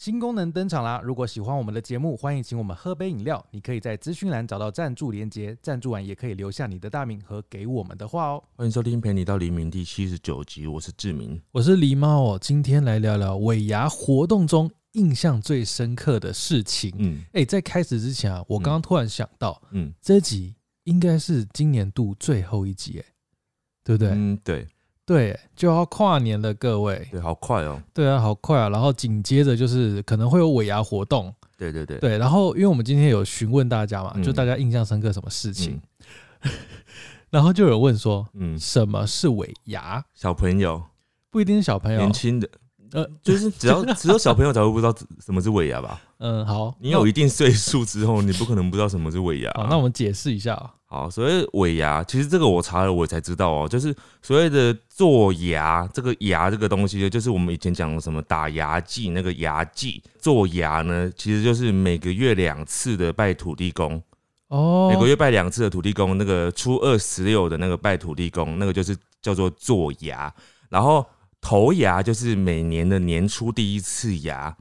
[0.00, 0.98] 新功能登场啦！
[1.04, 3.44] 如果喜欢我们的节目，欢迎请我们喝杯饮料。
[3.50, 8.42] 你可以在资讯栏找到赞助连接，赞助完也可以留下你的大名和给我们的话哦。
[8.56, 11.38] 欢迎收听《陪你到黎明》第七十九集，我是志明。
[11.52, 16.90] 我是狸猫哦，今天来聊聊尾牙活动中印象最深刻的事情。
[16.96, 23.04] 嗯哎，在开始之前啊，我刚刚突然想到，嗯这集应该是今年度最后一集，哎，
[23.84, 24.12] 对不对？
[24.14, 24.66] 嗯，对
[25.10, 27.04] 对，就要跨年了，各位。
[27.10, 27.82] 对，好快哦。
[27.92, 28.68] 对啊，好快啊！
[28.68, 32.16] 然后紧接着就是可能会有尾牙活动，对对对，对。
[32.16, 35.80] 然后因为我们今天有询问大家嘛，嗯就大家印象深刻什么事情，
[37.28, 40.00] 然后就有人问说嗯，什么是尾牙？
[40.14, 40.80] 小朋友、
[41.28, 42.48] 不一定是小朋友年，轻的，
[42.92, 46.00] 呃，就是只要只有小朋友才会不知道什么是尾牙吧？
[46.18, 49.50] 嗯，好，你有一定岁数之后，你不可能不知道什么是尾牙。
[49.56, 50.74] 好，那我们解释一下啊。
[50.92, 64.02] 好，所谓尾牙，其实这个我查了，我才知道哦，就是所谓的做牙，这个牙这个东西，就是我们以前讲的什么打牙祭那个牙祭，做牙呢，其实就是每个月两次的拜土地公，
[64.48, 70.34] 哦，每个月拜两次的土地公，那个初二十六的那个拜土地公，那个就是叫做做牙，
[70.68, 71.06] 然后
[71.40, 74.52] 头牙就是每年的年初第一次牙，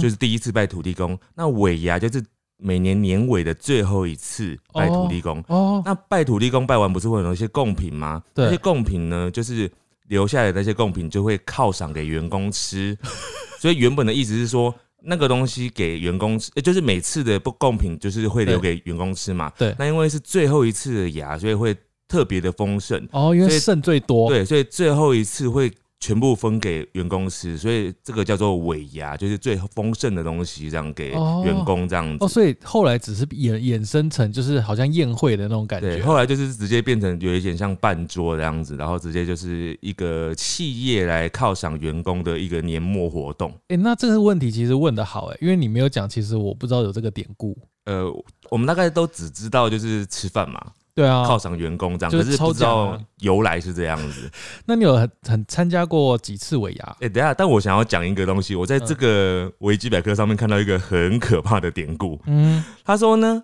[0.00, 2.24] 就是第一次拜土地公，那尾牙就是
[2.56, 5.42] 每年年尾的最后一次拜土地公。
[5.48, 8.22] 哦，那拜土地公拜完不是会有一些贡品吗？
[8.32, 9.70] 对那些贡品呢，就是
[10.08, 12.96] 留下来的那些贡品就会犒赏给员工吃。
[13.60, 19.50] 所以原本的意思是说，那个东西给员工吃，呃就是每次的不贡品就是会留给员工吃嘛。
[19.58, 23.06] 对那因为是最后一次的牙，所以会特别的丰盛。
[23.12, 25.72] 哦，因为剩最多，对，所以最后一次会
[26.04, 32.22] 全部分给员工吃，所以这个叫做尾牙，就是最丰盛的东西，这样给哦员工这样子。
[32.22, 36.04] 哦，所以后来只是衍衍生成就是好像宴会的那种感对，觉。
[36.04, 43.50] 后来就是直接变成有一点像办桌这样子，然后直接就是一个企业来犒赏员工的一个年末活动。
[43.68, 47.56] 哎，那这个问题其实问的好哎，因为你没有讲，其实我不知道有这个典故。
[47.86, 48.04] 呃，
[48.50, 50.60] 我们大概都只知道就是吃饭嘛，
[50.94, 54.30] 对啊，犒赏员工这样，就是可是不知道由来是这样子。
[54.64, 56.96] 那你有很很参加过几次尾牙？
[57.00, 62.20] 哎、等一下，但我想要讲一个东西，我在这个维基百科上面看到一个很可怕的典故。
[62.26, 63.42] 嗯，他说呢，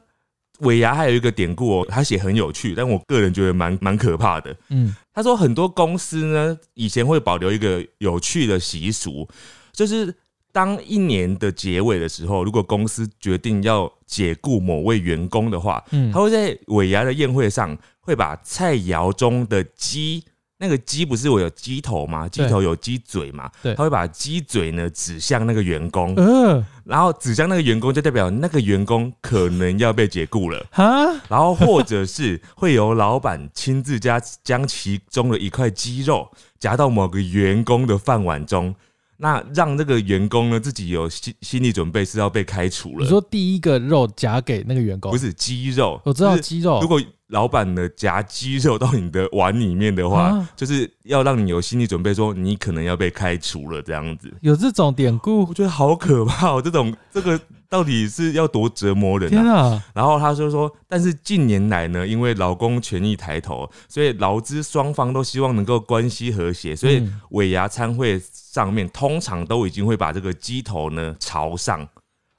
[0.61, 4.55] 尾牙还有一个典故哦，他写很有趣，但我个人觉得蛮蛮可怕的。
[4.69, 9.29] 嗯，他说很多公司呢，以前会保留一个有趣的习俗，
[9.73, 10.15] 就是
[10.53, 20.25] 当一年的结尾的时候，如果公司决定要解雇某位员工的话，嗯他会在尾牙的宴会上，会把菜肴中的鸡。
[20.63, 22.29] 那个鸡不是我有鸡头吗？
[22.29, 23.51] 鸡头有鸡嘴嘛？
[23.63, 30.67] 对他会把鸡嘴呢指向那个员工，嗯，然后指向那个员工，就代表那个员工可能要被解雇了。
[30.71, 38.75] 哈，然后或者是会由老板亲自加将其中的一块鸡肉夹到某个员工的饭碗中，
[39.21, 43.05] 那让这个员工呢自己有心心理准备是要被开除了。
[43.05, 46.01] 你说第一个肉夹给那个员工，不是鸡肉？
[46.05, 54.33] 我知道就是鸡肉，如果老板呢夹鸡肉到你的碗里面的话，啊就是要让你有心理准备，说你可能要被开除了这样子。
[54.41, 56.61] 有这种典故我，觉得好可怕哦！
[56.63, 59.61] 这种这个到底是要多折磨人天啊？
[59.61, 71.89] 啊，然后他就说，但是近年来呢，因为劳工权益抬头，所以劳资双方都希望能够关系和谐，所以嗯尾牙餐会上面通常都已经会把这个鸡头呢朝上。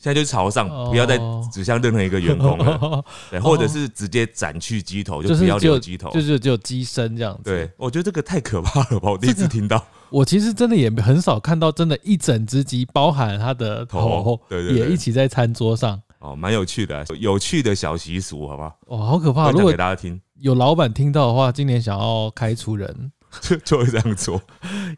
[0.02, 1.20] 现在就是朝上，哦不要再
[1.54, 6.10] 指向任何一个员工了， 对，或者是直接斩去鸡头，就不要留鸡头。
[6.10, 7.44] 就是只有鸡身这样子。
[7.44, 9.12] 对，我觉得这个太可怕了吧！
[9.14, 16.02] 我第一次听到我其实真的也很少看到真的一整只鸡，包含它的头头，对对对也一起在餐桌上。
[16.18, 18.76] 哦，蛮有趣的啊，有趣的小习俗，好不好？
[18.88, 19.46] 哦，好可怕！
[19.46, 24.42] 分享如果给大家听，有老板听到的话，今年想要开除人， 就就会这样做。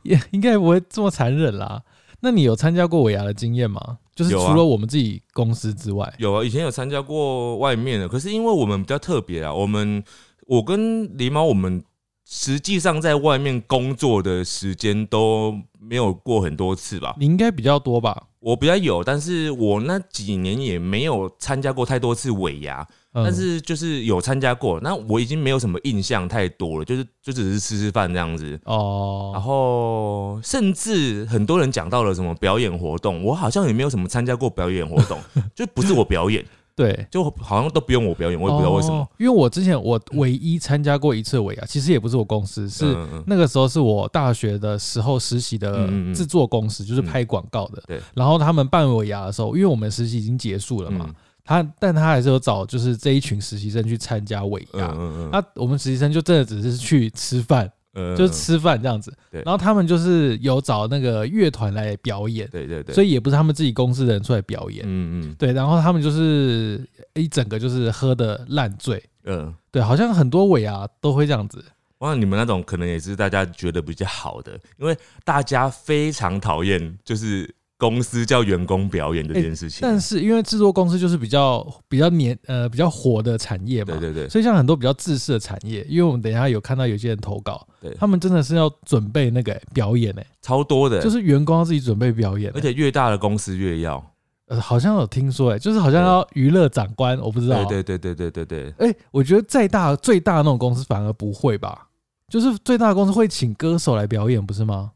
[0.04, 1.82] 也应该不会这么残忍啦。
[2.24, 3.98] 那你有参加过尾牙的经验吗？
[4.16, 10.02] 就是除了我们自己公司之外，有啊，以前有参加过外面的，可是因为我们比较特别啊，我们
[10.48, 11.84] 我跟狸猫，我们
[12.26, 15.54] 实际上在外面工作的时间都
[15.88, 17.16] 没有过很多次吧。
[17.20, 18.28] 你应该比较多吧？
[18.40, 24.80] 我比较有，但是我那几年也没有参加过太多次尾牙，嗯但是就是有参加过。
[24.82, 29.32] 那我已经没有什么印象太多了，就是就只是吃吃饭这样子哦。
[29.34, 35.18] 然哦，后甚至很多人讲到了什么表演活动，我好像也没有什么参加过表演活动，
[35.56, 38.96] 就不是我表演， 对，就好像都不用我表演，我也不知道为什么。
[38.96, 39.08] 哦。
[39.20, 42.96] 因为我之前我唯一参加过一次尾牙，其实也不是我公司，是
[43.28, 47.84] 那个时候是我大学的时候实习的制作公司，就是拍广告的。
[47.88, 48.02] 对。
[48.16, 51.16] 然后他们办尾牙的时候，因为我们实习已经结束了嘛，嗯。
[51.46, 54.88] 他但他还是有找就是这一群实习生去参加尾牙。
[54.88, 59.14] 嗯嗯嗯，那我们实习生就真的只是去吃饭，呃就是吃饭这样子。
[59.32, 64.84] 对然后他们就是有找那个乐团来表演，对对对，所以也不是他们自己公司的人出来表演。
[64.86, 69.04] 嗯嗯对，然后他们就是一整个就是喝的烂醉。
[69.26, 71.64] 嗯，对，好像很多尾啊都会这样子。
[72.00, 77.50] 哇，你们那种可能也是大家觉得比较好的，因为大家非常讨厌就是
[77.84, 79.80] 公司叫员工表演这件事情。
[79.82, 87.94] 但是因为制作公司就是比较比较年呃比较火的产业嘛，对对对，所以像很多比较自私的产业，因为我们等一下有看到有些人投稿，对。
[88.00, 94.02] 他们真的是要准备那个、欸表演哎、超多的，就是员工要自己准备表演欸、而且越大的公司越要。
[94.48, 97.64] 呃好像有听说哎、就是好像要娱乐长官，我不知道。
[97.66, 98.72] 对对对对对对。
[98.72, 101.88] 对，哎、我觉得再大最大的那种公司反而不会吧，
[102.30, 104.92] 就是最大的公司会请歌手来表演，不是吗？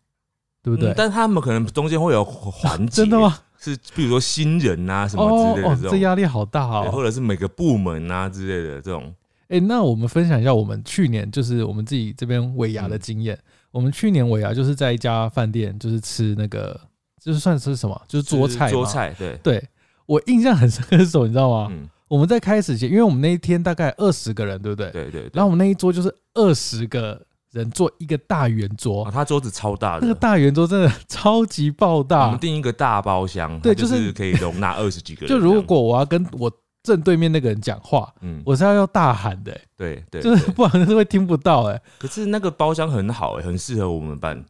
[0.61, 0.91] 对不对？
[0.91, 3.19] 嗯但他们可能中间会有环节，真的？
[3.19, 3.39] 吗？
[3.59, 6.91] 是，比如说新人啊什么之类的这，种，这压力好大对哦。
[6.91, 9.13] 或者是每个部门啊之类的这种。
[9.49, 13.37] 哎、那我们分享一下我们去年就是我们自己这边尾牙的经验。
[13.71, 16.79] 我们去年尾牙就是在一家饭店，就是吃那个，
[17.23, 18.69] 就是算是什么，就是桌菜。
[18.69, 19.67] 桌菜，对，对
[20.05, 21.67] 我印象很深刻是什么，你知道吗？
[21.71, 24.91] 嗯，我们在开始前，因为我们那一天大概二十个人，对不对？
[24.91, 25.31] 对对对。
[25.33, 27.25] 然后我们那一桌就是二十个
[27.57, 32.39] 人坐一个大圆桌，啊，他桌子超大的，那个大圆桌真的超级爆大我们。
[32.39, 35.29] 订一个大包厢，对就就是是可以容纳二十几个人。
[35.29, 36.51] 就如果我要跟我
[36.83, 44.43] 正对面那个人讲话，嗯，我是要要大喊的、欸对对，就是不然是会听不到哎、可是那个包厢很好哎，很适合我们办。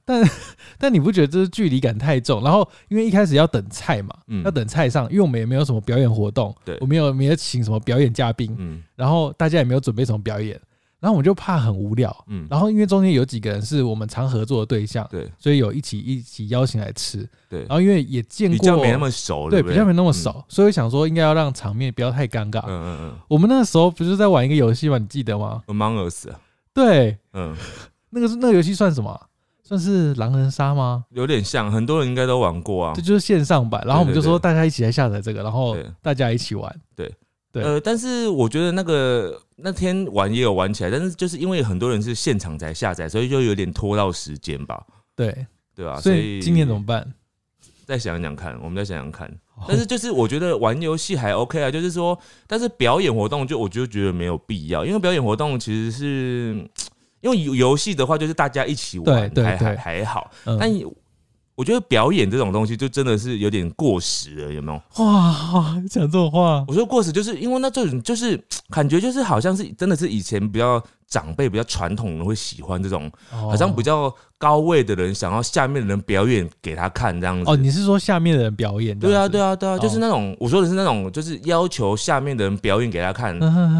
[0.78, 2.42] 但 你不觉得这是距离感太重？
[2.44, 10.58] 然后因为一开始要等菜嘛，嗯要等菜上，因为我们也没有什么表演活动，对我们有没有请什么表演嘉宾，嗯然后大家也没有准备什么表演，
[11.00, 12.16] 然后我们就怕很无聊。
[12.28, 17.28] 嗯，然后因为中间有几个人是我们常合作的对象，对所以有一起一起邀请来吃。
[17.50, 22.60] 对然，后因为也见过，比较没那么熟，不对比较没那么熟，所以想说应该要让场面不要太尴尬。
[22.68, 24.98] 嗯嗯嗯我们那个时候不是在玩一个游戏吗？
[24.98, 26.40] 你记得吗？，Among Us，啊
[26.74, 27.56] 对，嗯，
[28.10, 29.22] 那个是那个游戏算什么啊？
[29.64, 31.04] 算是狼人杀吗？
[31.12, 33.02] 有点像，很多人应该都玩过啊这。
[33.02, 33.84] 就是线上版。
[33.86, 36.74] 然后我们就说大家一起来下载这个，然后大家一起玩。
[36.96, 37.14] 对
[37.64, 44.84] 呃，但是我觉得那个那天玩也有玩起来，但是就是因为很多人是现场才下载，所以就有点拖到时间吧，
[45.16, 45.46] 对，
[45.76, 47.14] 对吧、所以今年怎么办？
[47.86, 49.28] 再想想看，我们再想想看。
[49.56, 56.70] 哦但是就是我觉得玩游戏还 OK 啊，就是说，但是表演活动就我就觉得没有必要，因为表演活动其实是
[57.22, 60.30] 因为游游戏的话，就是大家一起玩，还还还好。
[60.46, 60.72] 嗯但
[61.58, 65.04] 我觉得表演这种东西就真的是有点过时了，有没有？
[65.04, 68.40] 哇，讲这种话，我说过时，就是因为那这种就是
[68.70, 77.50] 感觉就是好像是真的是以前比较长辈比较传统的人会喜欢这种，好好像比较高位的人想要下面的人表演给他看这样子。
[77.50, 78.98] 哦，你是说下面的人表演？
[79.00, 83.34] 对啊，对啊，啊，对啊，哦就是那种我说的是那种，就是要求下面的人表演给他看，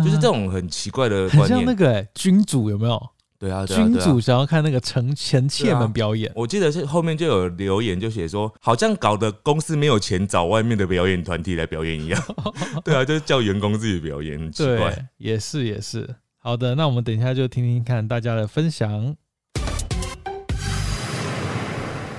[0.04, 1.60] 就是这种种很奇怪的很观念。
[1.60, 3.02] 像那个欸君主有没有？
[3.40, 12.22] 对啊，对啊，君对啊主想要看那个臣臣妾对啊们表演，我记得是后面就有留言就写说，好像搞得公司没有钱找外面的表演团体来表演一样。
[12.84, 14.90] 对啊，就是叫员工自己表演，很奇怪。
[14.94, 16.16] 对，也是也是。
[16.40, 19.16] 好的，那我们等一下就听听看大家的分享。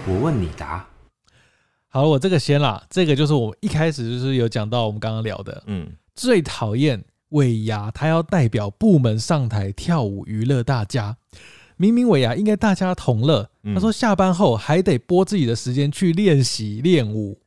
[0.07, 0.87] 我问你答。
[1.89, 11.17] 好，我这个先啦，这个就是我们一开始就是有讲到我们刚刚聊的，嗯，最讨厌尾牙，他要代表部门上台跳舞娱乐大家。
[11.77, 17.39] 明明尾牙应该大家同乐，嗯他说下班后还得拨自己的时间去练习练舞。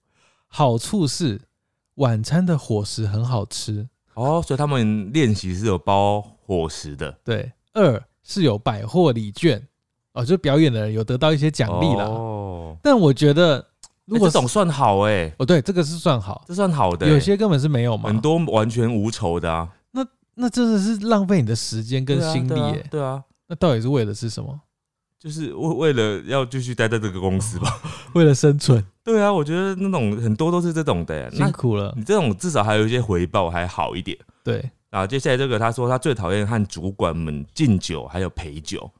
[0.47, 1.39] 好处是
[1.95, 7.51] 晚餐的伙食很好吃，哦，所以他们练习是有包伙食的对。
[7.73, 9.65] 二是有百货礼券，
[10.13, 12.03] 哦，就表演的人有得到一些奖励啦。
[12.03, 13.65] 哦，但我觉得
[14.11, 17.13] 如果这种算好哎，哦，对，这个是算好，这算好的欸。
[17.13, 18.09] 有些根本是没有嘛。
[18.09, 22.87] 很多完全无酬的啊，那那真的是浪费你的时间跟心力对啊耶。
[22.91, 24.59] 对啊，那到底是为了是什么？
[25.17, 27.81] 就是为为了要继续待在这个公司吧。
[28.13, 31.29] 为了生存，对啊，我觉得那种很多都是这种的欸。
[31.31, 31.93] 那辛苦了。
[31.95, 34.17] 你这种至少还有一些回报，还好一点。
[34.43, 38.91] 对，啊，接下来这个他说他最讨厌和主管们敬酒还有陪酒，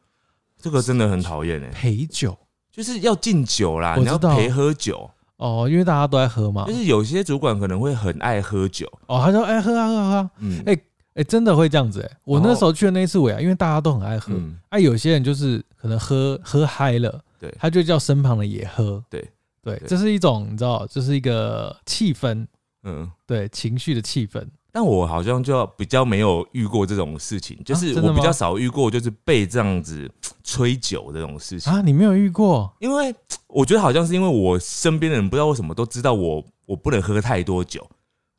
[0.62, 2.38] 这个真的很讨厌哎，陪酒
[2.72, 6.66] 就是要敬酒啦，你要陪喝酒，哦，因为大家都在喝嘛。
[6.66, 6.74] 就。
[6.74, 10.32] 是有些主管可能会很爱喝酒，哦，他说：“哎、喝啊喝啊喝啊！
[10.40, 10.78] 嗯，哎
[11.16, 14.58] 哎、真的会这样子哎、我那时候去的那一次尾啊，因为大家都很爱喝，嗯。
[14.70, 17.54] 啊，有些人就是可能喝喝嗨了，对。
[17.60, 19.04] 他就叫身旁的也喝。
[19.10, 19.20] 对。
[19.62, 19.88] 对，对。
[19.88, 22.48] 这是一种你知道，这是一个气氛，
[22.84, 23.12] 嗯。
[23.28, 24.46] 对情绪的气氛。
[24.72, 30.10] 但我好像就比较没有遇过这种事情，就是我比较少遇过，就是被这样子
[30.44, 31.72] 吹酒这种事情。
[31.72, 32.74] 啊，你没有遇过？
[32.80, 33.14] 因为
[33.48, 37.86] 我觉得好像是因为我身边的人不知道为什么都知道我我不能喝太多酒，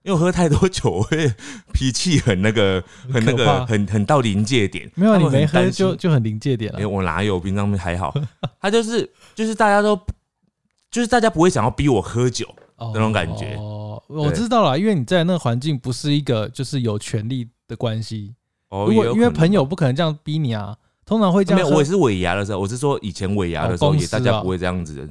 [0.04, 1.30] 因为喝太多酒，我会
[1.72, 4.90] 脾气很那个，很那个，很很到临界点。
[4.94, 6.88] 没有你没喝就就很临界点了哎、了。
[6.88, 7.38] 我哪有？
[7.38, 8.14] 平常还好。
[8.58, 9.94] 他就是就是大家都
[10.90, 12.48] 就是大家不会想要逼我喝酒，
[12.92, 18.34] 那种感觉哦，我知道了，因为你在那个环境不是一个就是有权利的关系。
[18.68, 21.76] 哦，如果因为朋友不可能这样逼你啊，通常会这没有，样。
[21.76, 25.08] 我也是尾牙的时候，我是说以前尾牙的时候，也大家不会这样子的，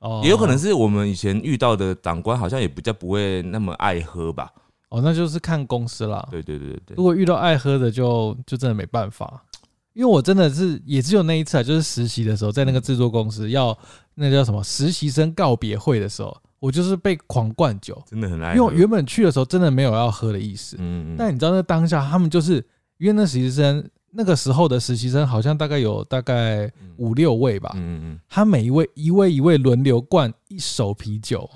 [0.00, 4.50] 哦也有可能是我们以前遇到的长官好像也比较不会那么爱喝吧。
[4.90, 6.26] 哦，那就是看公司啦。
[6.30, 9.42] 对对对对对如，果遇到爱喝的就，就真的没办法。
[9.92, 13.76] 因为我真的是也只有那一次啊，就是实习的时候，在那个制作公司要
[14.16, 18.54] 那叫什么实习生告别会的时候，我就是被狂灌酒，真的很爱喝。
[18.56, 22.54] 因为我原本去的时候真的没有要喝的意思，嗯嗯，但你知道那当下他们就是
[22.96, 31.46] 因为那实习生那个时候的实习生好像大概有大概嗯五六位吧，嗯嗯，他每一位一位一位轮流灌一手啤酒，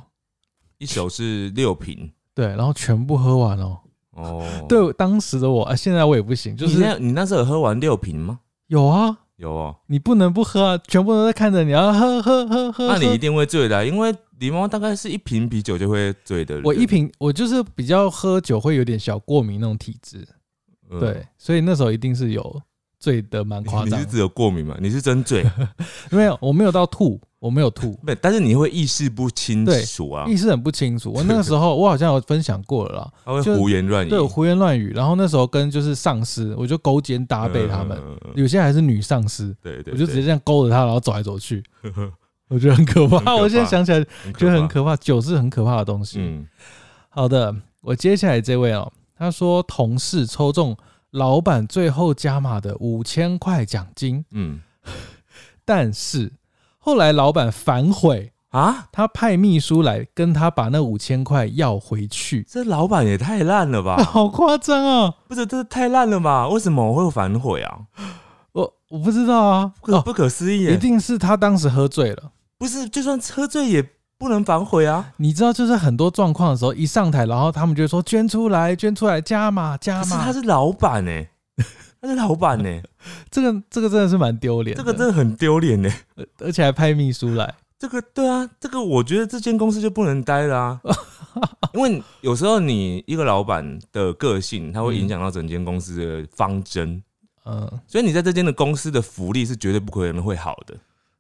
[0.77, 3.79] 一手是六瓶对，然后全部喝完哦。
[4.12, 4.47] 哦。
[4.69, 8.41] 对当时的我啊，现在我也不行，就是你那时候有喝完六瓶吗？
[8.67, 12.73] 有啊，有哦，你不能不喝啊，全部都在看着你，要喝喝喝喝。
[12.73, 16.64] 喝那你一定会醉的啊，因为狸猫大概是一瓶啤酒就会醉的人。
[16.64, 20.26] 我一瓶，我就是比较喝酒会有点小过敏那种体质，
[20.90, 21.00] 嗯。
[21.00, 22.62] 对，所以那时候一定是有
[22.99, 23.99] 醉的蛮夸张。
[23.99, 24.11] 你是。
[24.11, 24.76] 只有过敏吗？
[24.80, 25.45] 你是真醉，
[26.11, 31.11] 没有，我没有到吐，我没有吐，对，但是你会意识不清楚啊，意识很不清楚。
[31.14, 38.00] 我那个时候我好像有分享过了啦，他会胡言乱语，对胡言乱语，然后那时候跟就是上司，我就勾肩搭背他们，
[38.35, 41.92] 有些还是女上司，对对，我就直接这样勾着他，然后走来走去，对
[42.49, 43.19] 我觉得很可怕。
[43.19, 44.02] 可怕我现在想起来
[44.37, 44.67] 觉得很怕。
[44.69, 46.19] 可怕，酒是很可怕的东西。
[46.21, 46.47] 嗯，
[47.09, 50.76] 好的，我接下来这位哦，他说同事抽中
[51.11, 54.61] 老板最后加码的五千块奖金，嗯
[55.64, 56.33] 但是
[56.78, 63.97] 后来老板反悔，啊，他派秘书来跟他把那五千块要回去，这老板也太烂了吧！
[64.05, 65.14] 好夸张啊！
[65.28, 66.49] 不是，这太烂了吧？
[66.49, 67.81] 为什么我会反悔啊？
[68.52, 70.75] 我我不知道啊，哦，不可不可思议耶！
[70.75, 72.33] 一定是他当时喝醉了。
[72.59, 73.88] 不是，就算喝醉也
[74.19, 75.12] 不能反悔啊！
[75.19, 80.25] 你知道，就是很多状况的时候，一上台，然后他们就说捐出来，捐出来，加码加可是码。
[80.25, 81.25] 他是老板呢，
[82.03, 82.83] 他是老板呢，
[83.31, 85.88] 这个这个真的是蛮丢脸，这个真的很丢脸呢。
[86.41, 87.55] 而且还派秘书来。
[87.79, 90.81] 这个对啊，这个我觉得这间公司就不能待了啊，
[91.75, 97.00] 因为有时候你一个老板的个性，他会影响到整间公司的方针，
[97.45, 100.75] 嗯，所以你在这间的公司的福利是绝对不可能会好的。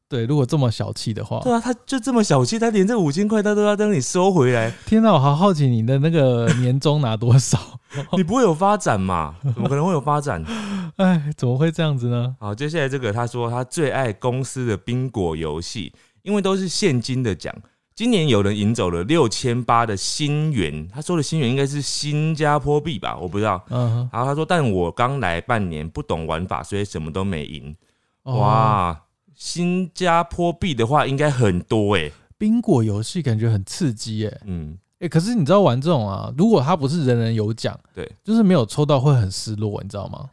[0.08, 7.58] 对，如果这么小气的话，对啊，他就这么小气，他连这五千块他都要让你收回来， 天哪，我好好奇你的那个年终拿多少？
[8.16, 9.34] 你不会有发展嘛？
[9.54, 10.42] 怎么可能会有发展？
[10.96, 12.34] 哎，怎么会这样子呢？
[12.40, 17.54] 好，接下来这个他说他最爱公司的宾果游戏，因为都是现金的奖。
[17.94, 23.60] 今年有人赢走了六千八的新元，他说的新元应该是新加坡币吧，我不知道。
[23.70, 27.74] 嗯哼，然后他说，但我刚来半年，不懂玩法，所以什么都没赢。
[28.22, 29.00] 哦，哇，
[29.38, 34.40] 新加坡币的话应该很多哎、宾果游戏感觉很刺激耶。
[34.44, 40.28] 嗯，哎，可是你知道玩这种啊，如果它不是人人有奖，对，就是没有抽到会很失落，你知道吗？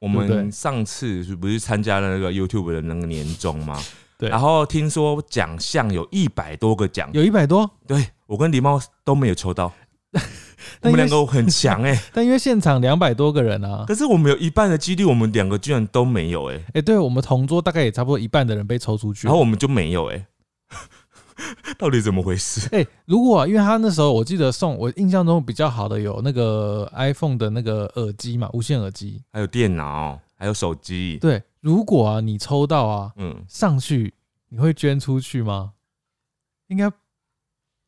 [0.00, 3.80] 我们上次是不是参加了那个 YouTube 的那个年终吗？
[4.18, 4.28] 对。
[4.28, 9.72] 然后听说奖项有一百多个奖，有一百多，对我跟狸猫都没有抽到，
[10.82, 19.34] 我们两个很强哎、 但因为现场两百多个人啊，可是我们有一半的几率，我们两个居然都没有哎、哎，对我们同桌大概也差不多一半的人被抽出去然。
[19.34, 20.26] 后我们就没有哎、
[21.78, 22.68] 到底怎么回事？
[22.76, 29.22] 哎、如果、啊、因为他那时候我记得送我印象中比较好的有那个 iPhone 的那个耳机嘛，无线耳机。
[29.32, 34.12] 还有电脑，还有手机，对，如果啊你抽到啊嗯，上去，
[34.50, 35.72] 你会捐出去吗？
[36.68, 36.88] 应该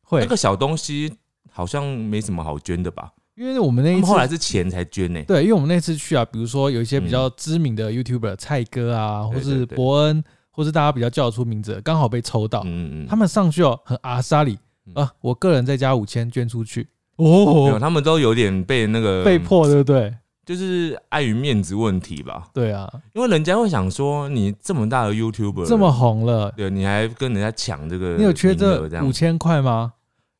[0.01, 1.13] 会，那个小东西
[1.53, 3.13] 好像没什么好捐的吧？
[3.35, 20.13] 因为我们那一次后来是钱才捐呢、对，因为我们那次去啊，比如说有一些比较知名的 YouTuber 蔡哥啊，或是伯恩，或是大家比较叫得出名字，刚好被抽到，嗯嗯他们上去哦，很阿莎里嗯啊，我个人再加五千捐出去，哦，他们都有点被那个被，迫对不对？
[20.45, 22.49] 就是碍于面子问题吧。
[22.53, 29.11] 对啊，因为人家会想说，你这么大的 YouTuber，这么红了，对，你还跟人家抢这个，你有缺这五？
[29.11, 29.93] 千块吗？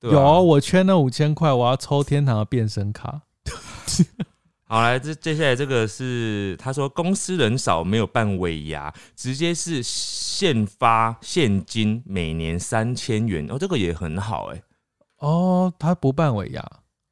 [0.09, 3.21] 对啊有，我缺那五千块，我要抽天堂的变身卡。
[4.67, 14.61] 好，来，这接下来这个是他说公司人少，没有办尾牙，直接是现发现金，每年三千元，哦，这个也很好哎、
[15.19, 16.65] 哦，他不办尾牙，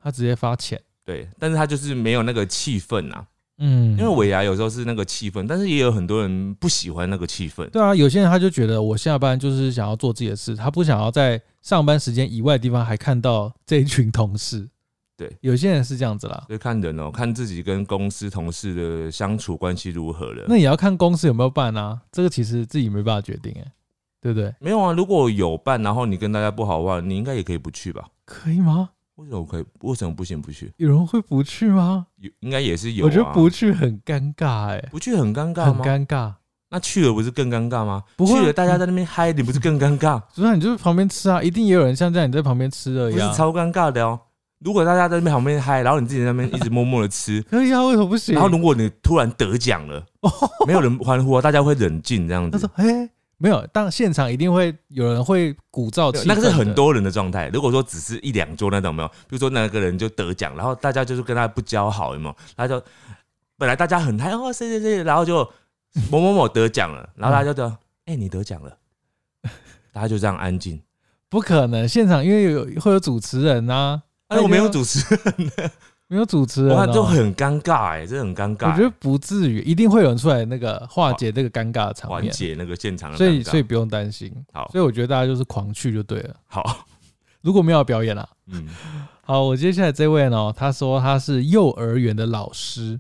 [0.04, 0.82] 他直接发钱。
[1.06, 3.24] 对，但是他就是没有那个气氛啊，
[3.60, 7.70] 嗯，因为尾牙有时候是那个气氛，但是也有很多人不喜欢那个气氛。
[7.70, 14.68] 对啊，有些人他就觉得我下班就是想要做自己的事，他不想要在上班时间以外的地方还看到这一群同事。
[15.16, 16.44] 对，有些人是这样子啦。
[16.48, 20.46] 所以看人哦，看自己跟公司同事的相处关系如何了。
[20.48, 23.72] 那也要看公司有没有办啊，这个其实自己没办法决定，哎，
[24.20, 24.52] 对不对？
[24.60, 28.08] 没有啊，如果有办，然后你跟大家不好的话，你应该也可以不去吧？
[28.26, 28.90] 可以吗？
[29.16, 29.66] 为什么可以？
[29.82, 30.74] 为什么不行不去？
[30.78, 32.08] 有人会不去吗？
[32.18, 33.08] 有应该也是有、啊。
[33.08, 35.76] 我觉得不去很尴尬，哎，不去很尴尬很？
[35.84, 36.34] 尴尬。
[36.72, 38.02] 那去了不是更尴尬吗？
[38.16, 40.20] 不会啊去了大家在那边嗨，你不是更尴尬？
[40.34, 43.28] 主要你就是旁边吃啊，一定也有人像这样你在旁边吃而已啊。
[43.28, 44.18] 不是超尴尬的哦。
[44.60, 48.34] 如果大家在那边旁边嗨，然后你自己在那边一直默默的吃， 可以啊，为什么不行？
[48.36, 50.02] 然后如果你突然得奖了，
[50.66, 52.70] 没有人欢呼啊，大家会冷静这样子他说：“。
[52.78, 57.50] 哎、没有，当现场一定会有人会鼓噪气氛的，那个是很多人的状态。
[57.52, 59.08] 如果说只是一两桌那种，有没有？
[59.10, 62.36] 比如说那个人就得奖，然后大家就是跟他不交好，有没有？
[62.56, 62.80] 他就
[63.58, 65.48] 本来大家很嗨哦，谁谁谁，然后就
[66.10, 68.78] 某某某得奖了， 然后大家就说：“哎、你得奖了。
[69.92, 70.82] ”大家就这样安静。
[71.30, 71.88] 不可能。
[71.88, 75.52] 现场因为有会有主持人呐、哎、我没有主持人，
[76.08, 84.34] 没有主持人、哦，我看就很尴尬哎、这很尴尬、我觉得不至于，一定会有人出来那个化解这个尴尬的场缓面，解那个现场的所以所以不用担心。
[84.52, 84.70] 好。
[84.72, 86.36] 所以我觉得大家就是狂去就对了。
[86.48, 86.86] 好，
[87.42, 88.68] 如果没有表演啦、嗯，
[89.24, 93.00] 好，我接下来这位呢，他说他是幼儿园的老师，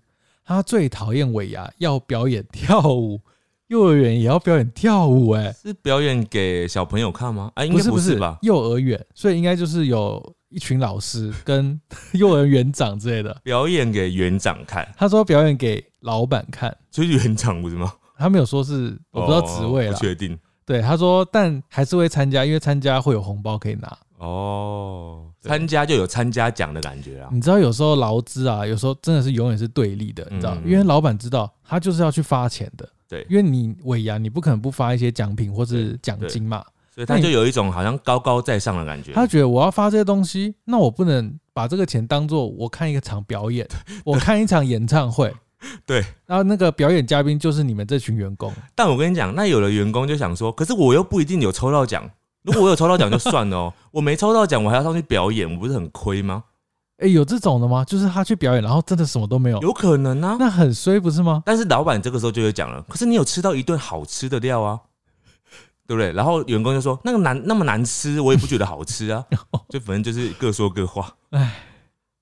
[0.52, 3.20] 他最讨厌尾牙要表演跳舞，
[3.68, 7.52] 幼儿园也要表演跳舞、哎，是表演给小朋友看吗？
[7.56, 8.38] 啊，应该不是吧？
[8.42, 11.80] 幼儿园，所以应该就是有一群老师跟
[12.14, 13.36] 幼儿园长之类的。
[13.44, 17.94] 表演给园长看，他说表演给老板看，就是园长不是吗？
[18.18, 19.98] 他没有说是我不知道职位哦了。
[19.98, 23.98] 不确定对，他说但还是会参加，因为参加会有红包可以拿。
[24.18, 25.26] 哦。
[25.42, 27.28] 参加就有参加奖的感觉啊。
[27.32, 32.88] 你知道有时候劳资啊，有时候真的是永远是对立的，你知道，嗯因为老板知道他就是要去发钱的。
[33.10, 36.64] 对因为你尾牙，你不可能不发一些奖品或是奖金嘛。
[36.94, 39.14] 所以他就有一种好像高高在上的感觉。
[39.14, 43.68] 他觉得我要发这些东西，那我不能把这个钱当做我看一个场表演，
[44.06, 45.34] 我看一场演唱会。
[45.86, 52.10] 对，然后那个表演嘉宾就是你们这群员工，但我跟你讲，那有的员工就想说，可是我又不一定有抽到奖。
[52.44, 56.44] 如果我有抽到奖就算了哦， 我没抽到奖，我还要上去表演，我不是很亏吗？
[56.98, 57.84] 哎、有这种的吗？
[57.86, 60.38] 就是他去表演，然后真的什么都没有，有可能啊。
[60.40, 61.42] 那很衰不是吗？
[61.46, 64.80] 但是老板这个时候就会讲了，可是你有吃到一顿好吃的料啊，
[65.88, 66.12] 对不对？
[66.14, 69.26] 然后员工就说那个难那么难吃，我也不觉得好吃啊，
[69.70, 71.16] 就反正就是各说各话。
[71.32, 71.64] 唉，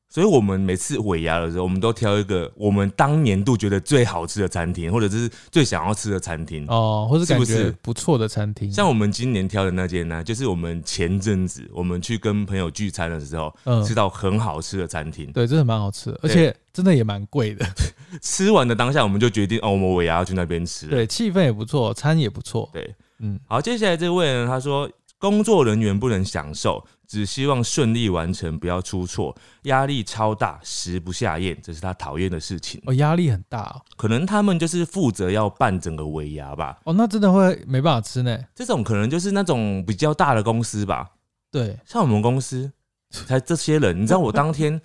[0.09, 6.65] 所以我们每次尾牙的时候，我们都挑一个我们当年度觉得最好吃的餐厅，或者是最想要吃的餐厅。
[6.67, 15.31] 哦，或者感觉是不错的餐厅，像我们今年挑的那间呢，就是我们前阵子我们去跟朋友聚餐的时候，嗯吃到很好吃的餐厅。
[15.31, 17.63] 对，真的蛮好吃的，而且真的也蛮贵的。
[18.19, 20.87] 吃完的当下，我们就决定哦，我们尾牙要去那边吃。
[20.87, 22.67] 对，气氛也不错，餐也不错。
[22.73, 32.79] 对，嗯，好，接下来这位呢，他说工作人员不能享受，只希望顺利完成，不要出错，压力超大，食不下咽，这是他讨厌的事情。
[32.85, 33.81] 哦，压力很大哦。
[33.97, 38.39] 可能他们就是负责要办整个尾牙吧，哦，那真的会没办法吃呢。
[38.53, 41.09] 这种可能就是那种比较大的公司吧，
[41.51, 42.71] 对，像我们公司
[43.09, 44.79] 才这些人，你知道我当天。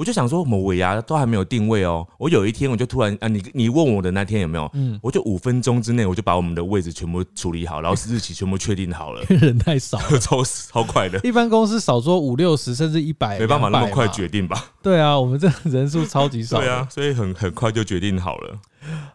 [0.00, 2.08] 我就想说，我们尾牙都还没有定位哦。
[2.16, 4.66] 我有一天我就突然啊，你你问我的那天有没有？
[4.72, 10.16] 嗯，我就五分钟之内我就把我们的位置全部处理好，然后日期全部确定好了， 人太少了。
[10.18, 11.20] 超超快的。
[11.22, 14.72] 一般公司少说五六十，甚至一百，没办法那么快嘛决定吧？
[14.82, 16.56] 对啊，我们这人数超级少。
[16.60, 16.88] 对啊，。
[16.90, 18.58] 所以很很快就决定好了。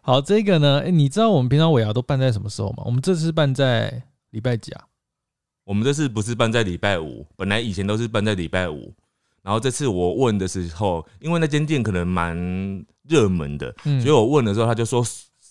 [0.04, 2.84] 好，这个呢，哎，你知道我们平常尾牙都办在什么时候吗？
[2.86, 4.84] 我们这次办在礼拜几啊？
[5.63, 8.93] 我们这次不是办在礼拜五，本来以前都是办在礼拜五，
[9.45, 12.36] 然后这次我问的时候，因为那间店可能蛮
[13.08, 15.05] 热门的，嗯所以我问的时候他就说，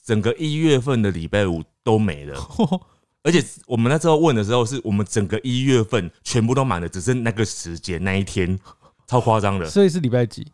[0.04, 2.36] 整个一月份的礼拜五都没了。
[3.22, 8.58] 而且我们那时候问的时候，是我们整个一月份全部都满了，只剩那个时间那一天，
[9.06, 9.64] 超夸张的。
[9.64, 10.46] 所以是礼拜几？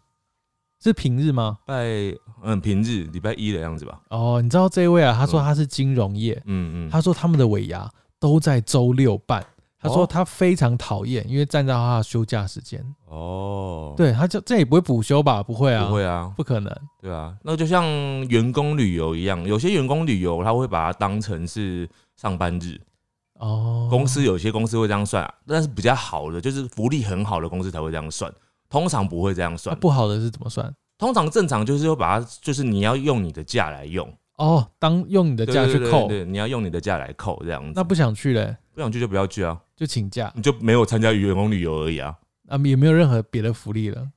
[0.83, 1.59] 是平日吗？
[1.67, 1.85] 拜
[2.43, 4.01] 嗯平日礼拜一的样子吧。
[4.11, 9.45] 哦，你知道这位啊，他说他是金融业，嗯嗯，他说他们的尾牙都在周六办。
[9.81, 12.85] 他说哦他非常讨厌，因为占到他的休假时间。
[13.07, 15.43] 哦，，对，他就这也不会补休吧？
[15.43, 16.77] 不会啊，不会啊，不可能。
[17.01, 17.85] 对啊，那就像
[18.29, 22.79] 员工旅游一样，有些员工旅游他会把它当成是上班日。
[23.39, 28.31] 哦，公司有些公司会这样算、啊，但是比较好的就是福利很好的公司才会这样算，
[28.69, 29.79] 通常不会这样那算。
[29.79, 30.71] 不好的是怎么算？
[30.99, 34.07] 通常正常就是要把它，就是你要用你的假来用，
[34.41, 37.73] 哦，当用你的假去扣，对你要用你的假来扣这样子。
[37.75, 40.33] 那不想去嘞，不想去就不要去啊，就请假。
[40.35, 42.17] 你就没有参加员工旅游而已啊，
[42.49, 44.09] 啊，也没有任何别的福利了。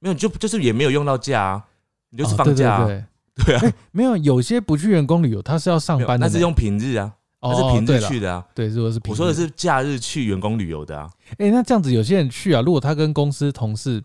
[0.00, 1.64] 没有就就是也没有用到假啊，
[2.10, 2.86] 你就是哦放假、啊。
[2.86, 2.96] 对。
[2.96, 3.04] 对
[3.44, 8.44] 对对啊，没有有些不去员工旅游，他是要上班的呢，那是用平日啊，哦那是平日去的啊。
[8.54, 9.12] 对，如果是平日。
[9.12, 14.02] 我说的，是假日去员工旅游的啊，哎、那这样子有些人去啊，如果他跟公司同事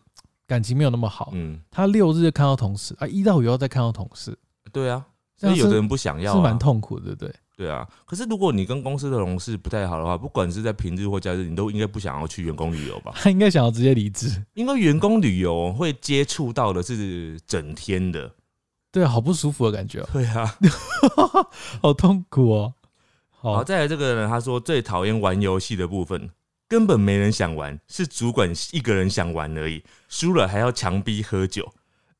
[0.47, 4.37] 感情没有那么好，嗯，他六日就看到同事啊，一到五又再看到同事，
[4.71, 5.03] 对啊，
[5.37, 7.35] 所以有的人不想要、啊，是蛮痛苦的，对不对？
[7.57, 7.87] 对啊。
[8.05, 13.11] 可是如果你跟公司的同事不太好的话，不管是在平日或假日，你都应该不想要去员工旅游吧？
[13.21, 18.31] 他应该想要直接离职，因为员工旅游会接触到的是整天的，
[18.91, 20.57] 对啊，好不舒服的感觉、哦，对啊。
[21.81, 22.73] 好痛苦哦。
[23.29, 26.29] 好，好，再来这个人，他说最讨厌玩游戏的部分，
[26.67, 31.71] 根本没人想玩，是主管一个人想玩而已，输了还要强逼喝酒。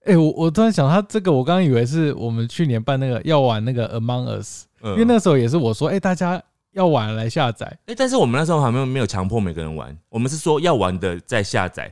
[0.05, 6.41] 哎、我我突然想，他这个我刚刚以为是我们去年办那个要玩那个 Among Us，、嗯因为那时候也是我说，哎、大家
[6.73, 11.91] 要玩来下载，哎、但是我们那时候还没有没有强迫每个人玩，我们是说要玩的再下载，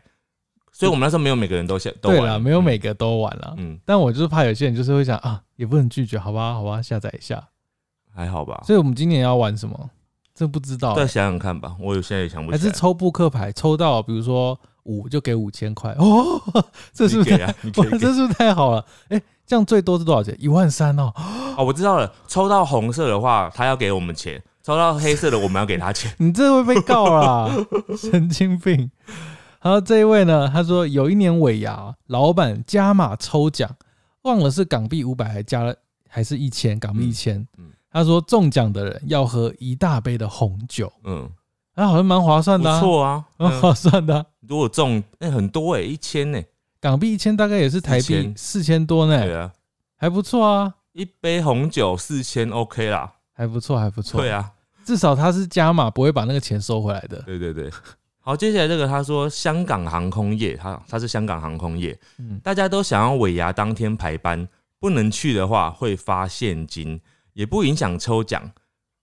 [0.72, 3.56] 所以我们那时候没有每个人都下都玩，对啦，没有嗯每个都玩了。
[3.58, 7.44] 嗯但我就是怕有些人就是会想啊，也不能拒绝，好吧，好吧，下载一下。
[8.14, 9.90] 还好吧，所以我们今年要玩什么？
[10.36, 12.62] 这不知道、再欸，想想看吧，我有现在也想不起来。
[12.62, 16.42] 还是抽扑克牌，抽到比如说五就给五千块哦，
[16.94, 17.54] 这是不是 哇，
[18.00, 18.86] 这是不是太好了？
[19.10, 20.36] 哎、这样最多是多少钱？
[20.40, 21.12] 一万三哦。
[21.58, 26.14] 哦，我知道了，抽到红色的话，他要给我们钱；抽到黑色的，我们要给他钱。
[26.18, 27.50] 你这会被告啦，
[27.98, 28.90] 神经病。
[29.62, 33.70] 然后这一位呢，他说有一年尾牙，老板加码抽奖，
[34.24, 35.74] 忘了是港币五百还加了
[36.10, 41.30] 还是一千港币一千、嗯嗯他说中奖的人要喝一大杯的红酒，嗯，
[41.76, 43.26] 啊，好像蛮划算的、啊，错啊。
[43.38, 46.42] 嗯蛮划算的啊、如果中，那、很多哎、一千呢。
[46.80, 49.52] 港币一千大概也是台币四千多呢，对啊，
[49.96, 53.14] 还不错啊，一杯红酒四千，OK 啦。
[53.34, 54.22] 还不错，还不错。
[54.22, 54.52] 对，啊，
[54.86, 57.22] 至少他是加码，不会把那个钱收回来的。
[57.24, 57.72] 对对对。
[58.20, 64.48] 好，接下来这个他说香港航空业，他他是香港航空业，嗯，大家都想要尾牙当天排班，
[64.80, 67.02] 不能去的话会发现金，
[67.34, 68.52] 也不影响抽奖。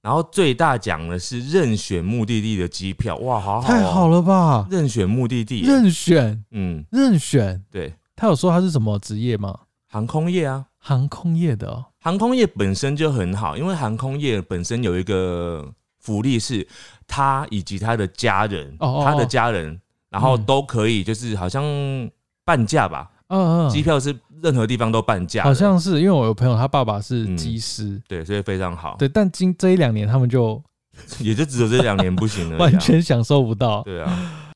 [0.02, 4.66] 然后最大奖呢是任选目的地的机票，哇，好好、太好了，吧？
[4.70, 7.62] 任选目的地，任选，嗯，任选。
[7.70, 9.54] 对，他有说他是什么职业吗？
[9.88, 11.84] 航空业啊，航空业的哦。
[12.00, 16.66] 航空业本身就很好，因为航空业本身有一个福利是，
[17.06, 21.62] 他以及他的家人，他的家人，然后嗯都可以就是好像
[22.44, 27.36] 半价吧，嗯嗯，机票是任何地方都半价，好像是，因为我有朋友他爸爸是嗯。
[27.36, 28.96] 机师，对，所以非常好。
[28.98, 30.62] 对，但今这一两年他们就
[31.20, 33.82] 也就只有这两年不行了、 完全享受不到。
[33.82, 34.06] 对啊，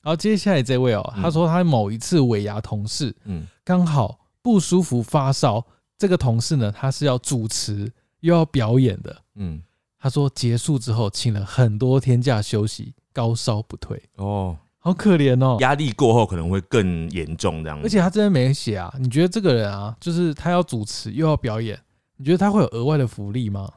[0.03, 1.23] 然后接下来这位哦，嗯。
[1.23, 5.65] 他说他某一次尾牙同事嗯，刚好不舒服发烧，
[5.97, 9.61] 这个同事呢他是要主持又要表演的，嗯，
[9.97, 15.57] 他说结束之后请了很多天假休息，高烧不退，哦，好可怜哦。
[15.61, 17.87] 压力过后可能会更严重这样子。
[17.87, 21.81] 而且他真的没写啊，你觉得这个人啊，就是他要主持又要表演，
[22.17, 23.67] 你觉得他会有额外的福利吗？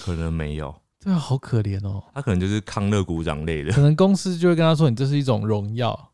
[0.00, 2.02] 可能没有，对啊，好可怜哦。
[2.14, 6.12] 他可能就是康乐鼓掌类的，可能公司就会跟他说，你这是一种荣耀，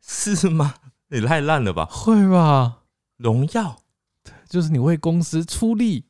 [0.00, 0.74] 是吗？
[1.08, 1.86] 你太烂了吧！
[1.90, 2.82] 会吧？
[3.16, 3.80] 荣耀
[4.48, 6.04] 就是你为公司出力，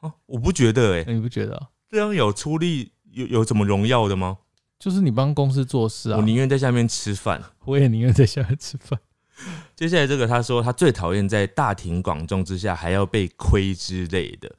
[0.00, 1.68] 哦，我不觉得哎、你不觉得？
[1.88, 4.38] 这样有出力有有什么荣耀的吗？
[4.78, 7.42] 就是你帮公司做事啊我，宁愿在下面吃饭。
[7.64, 8.98] 我也宁愿在下面吃饭。
[9.76, 14.50] 接下来这个，他说他最讨厌在大庭广众之下还要被亏之类的。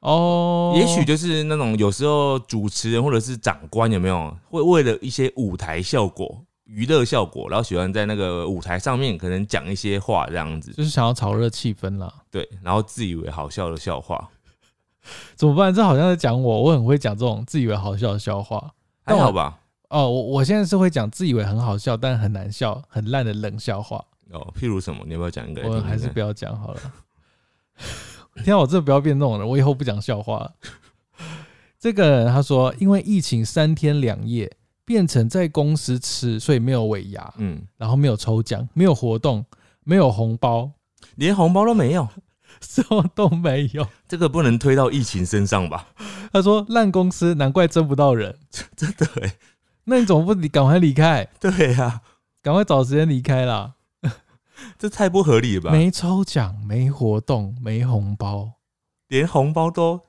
[0.00, 12.12] 哦，也许就是那种有时候主持人或者是长官有没有会为了一些舞台效果、娱乐效果，然后喜欢在那个舞台上面可能讲一些话这样子，就是想要炒热气氛啦。
[12.30, 14.28] 对，然后自以为好笑的笑话，
[15.36, 15.72] 怎么办？
[15.72, 18.72] 这好像在讲我，我很会讲这种自以为好笑的笑话。
[19.04, 19.58] 还好吧？
[19.92, 24.02] 哦，我我现在是会讲自以为很好笑，但很难笑、很烂的冷笑话。
[24.30, 25.04] 哦，譬如什么？
[25.06, 25.78] 你要不要讲一个我？
[25.82, 26.80] 还是不要讲好了。
[28.42, 30.52] 天啊，我真的不要变那种人，我以后不讲笑话了。
[31.78, 34.50] 这个人他说，因为疫情三天两夜，
[34.86, 39.44] 变成在公司吃，所以没有尾牙，嗯，然后没有抽奖，没有活动，
[39.84, 40.70] 没有红包，
[41.16, 42.08] 连红包都没有，
[42.62, 43.86] 什么都没有。
[44.08, 45.88] 这个不能推到疫情身上吧？
[46.32, 48.34] 他说烂公司，难怪争不到人。
[48.74, 49.34] 真的哎，
[49.84, 51.24] 那你怎么不离赶快离开？
[51.40, 52.02] 对呀、
[52.40, 53.74] 赶快找时间离开啦！
[54.78, 55.70] 这太不合理了吧？
[55.72, 58.52] 没抽奖，没活动，没红包，
[59.08, 60.00] 连红包都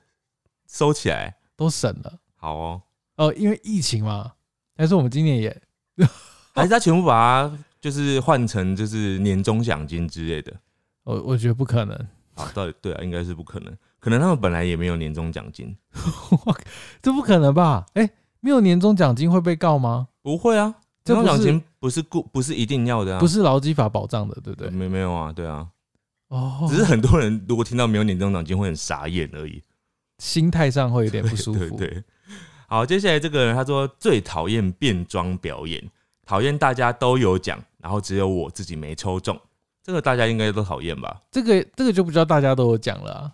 [0.68, 2.20] 收起来，都省了。
[2.36, 2.82] 好哦，
[3.16, 4.32] 哦，因为疫情嘛，
[4.76, 5.62] 还是我们今年也
[6.54, 10.52] 还是他全部把它就是换成就是年终奖金之类的。
[11.04, 11.96] 我我觉得不可能，
[12.34, 15.76] 啊，到底对啊，应该是不可能，可能他们本来也没有年终奖金，
[17.02, 17.86] 这不可能吧？
[17.94, 18.08] 哎、
[18.44, 20.06] 没有年终奖金会被告吗？
[20.20, 24.68] 不会啊，这不是年终奖金不是固不是一定要的啊，不是劳基法保障的，对不对？
[24.68, 25.66] 没没有啊，对啊，
[26.28, 29.62] 哦，只是很多人如果听到没有年终奖金会很傻眼而已，
[30.18, 31.58] 心态上会有点不舒服。
[31.60, 32.04] 对对对。
[32.68, 35.82] 好，接下来这个人他说最讨厌变装表演，
[36.26, 39.40] 讨厌大家都有奖，然后只有我自己没抽中，
[39.82, 41.18] 这个大家应该都讨厌吧？
[41.30, 43.32] 这个这个就不知道大家都有奖了啊、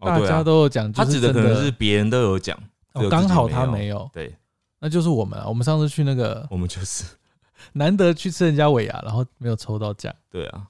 [0.00, 2.58] 哦，大家都有奖，他就是真指的可能是别人都有奖，
[3.06, 4.34] 哦，刚好他没有对
[4.80, 5.46] 那就是我们啊。
[5.48, 7.04] 我们上次去那个我们就是
[7.74, 10.66] 难得去吃人家尾牙，然后没有抽到奖，对啊。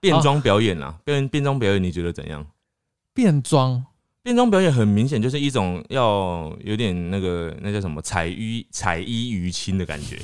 [0.00, 2.46] 变装表演啊，变变装表演，你觉得怎样？
[3.14, 3.84] 变装
[4.22, 10.18] 变装表演很明显就是一种要有点那个那叫什么彩衣彩衣娱亲的感觉，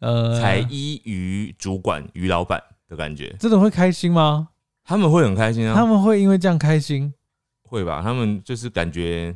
[0.00, 4.48] 呃，彩衣娱主管于老板的感觉，真的会开心吗？
[4.84, 7.14] 他们会很开心啊，他们会因为这样开心？
[7.62, 8.02] 会吧？
[8.02, 9.34] 他们就是感觉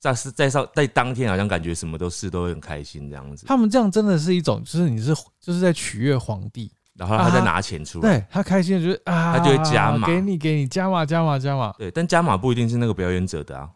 [0.00, 10.06] 在是在上在当天好像感觉什么都事都会很开心这样子，他们这样真的是一种，就是你是就是在取悦皇帝，然后他再拿钱出来，对他开心的就是啊，他就会加码。
[10.06, 13.70] 给你给你加码加码加码，对，但加码不一定是那个表演者的啊，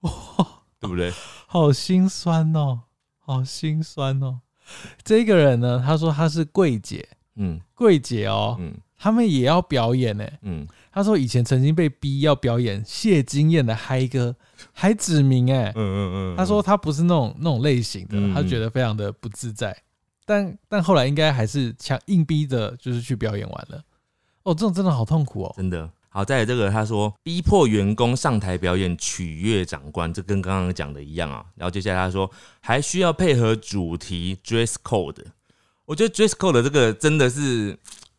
[0.00, 0.46] 哦
[0.78, 1.10] 对不对？
[1.46, 2.80] 好心酸哦，
[3.18, 4.40] 好心酸哦。
[5.02, 7.58] 这个人呢，他说他是柜姐，嗯。
[7.74, 8.74] 柜姐哦，嗯。
[8.96, 10.26] 他们也要表演呢。
[10.42, 14.34] 嗯，他说以前曾经被逼要表演谢金燕的嗨歌，
[14.72, 19.76] 还指名哎嗯，嗯嗯，他说他不是那种那种类型的，嗯他觉得非常的不自在，
[20.24, 23.82] 但但后来应该还是强硬逼着就是去表演完了。
[24.44, 25.54] 哦，这种真的好痛苦哦。
[25.56, 26.24] 真的好。
[26.24, 31.44] 再来这个，他说逼迫员工上台表演取悦长官，这跟刚刚讲的一样啊。
[31.54, 35.24] 然后接下来他说还需要配合主题 dress code，
[35.86, 37.78] 我觉得 dress code 这个真的是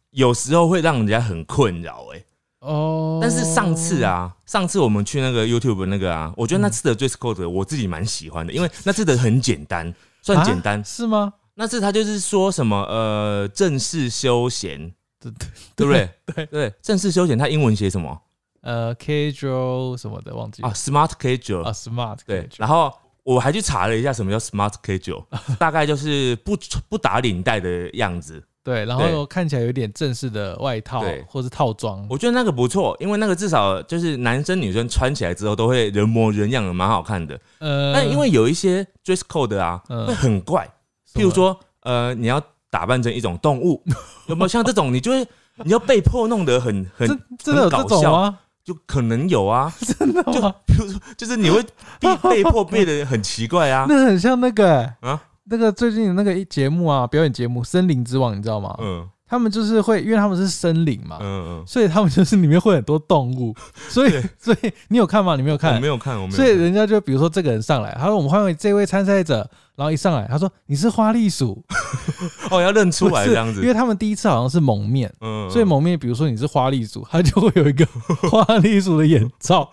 [0.09, 2.23] 有时候会让人家很困扰哎、
[2.65, 10.79] 哦，但是上次，啊，上次我们去那个 YouTube 那个啊，我觉得那次的 dress code 我自己蛮喜欢的，因为那次的很简单，算简单。
[10.79, 11.33] 啊是吗？
[11.53, 16.09] 那次他就是说什么呃正式休闲，对对对不对？
[16.35, 18.21] 对对，正式休闲，他英文写什么
[18.61, 22.49] 呃，casual 什么的忘记啊？Smart casual，、啊，smart 对。
[22.57, 22.91] 然后
[23.23, 25.23] 我还去查了一下什么叫 smart casual，
[25.59, 26.57] 大概就是不
[26.89, 28.43] 不打领带的样子。
[28.65, 37.39] 对，然对后看起来有点正式的外套对或是套装，我觉得那个不错，因为那个至少就是男生女生穿起来之后都会人模人样的，蛮好看的。
[37.59, 40.67] 呃，但因为有一些 dress code 啊，嗯会很怪，
[41.13, 43.83] 譬如说呃，你要打扮成一种动物，
[44.25, 44.91] 有没有像这种？
[44.91, 45.27] 你就会
[45.63, 48.39] 你要被迫弄得很很真真的有这种吗？
[48.63, 50.51] 就可能有啊，真的就吗？
[50.65, 51.63] 比如说就是你会
[51.99, 53.85] 被被迫变得很奇怪啊。
[53.87, 58.75] 那很像那个、欸、啊那个最近的那个节目啊，表演节目《森林之王》，你知道吗？
[58.79, 59.09] 嗯。
[59.27, 63.55] 他们就是会，因为他们是森林嘛，嗯嗯，所以他们就是里面会很多动物，
[63.89, 65.35] 所以所以你有看吗？
[65.35, 65.87] 你没有我看没？
[65.87, 66.35] 有看，我没有。
[66.35, 69.37] 所以人家就比如说这个人上来，他说我们欢迎这位参赛者，
[69.75, 71.59] 然后一上来他说你是花栗鼠，
[72.51, 75.49] 哦要认出来这样子，因为他们第一次好像是蒙面，嗯。
[75.49, 77.83] 所以蒙面，比如说你是花栗鼠，他就会有一个
[78.29, 79.67] 花栗鼠的眼罩，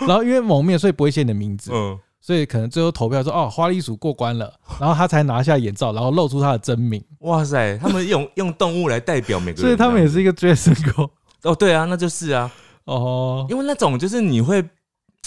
[0.00, 11.10] 然后因为蒙面，所以不会写你的名字，嗯所以可能最后投票说哦花栗鼠过关了， 然后他才拿下眼罩，然后露出他的真名，哇塞，他们用用动物来代表每个人，所以他们也是一个 dress code
[11.42, 12.50] 哦，对啊，那就是啊，
[12.84, 14.62] 哦，因为那种就是你会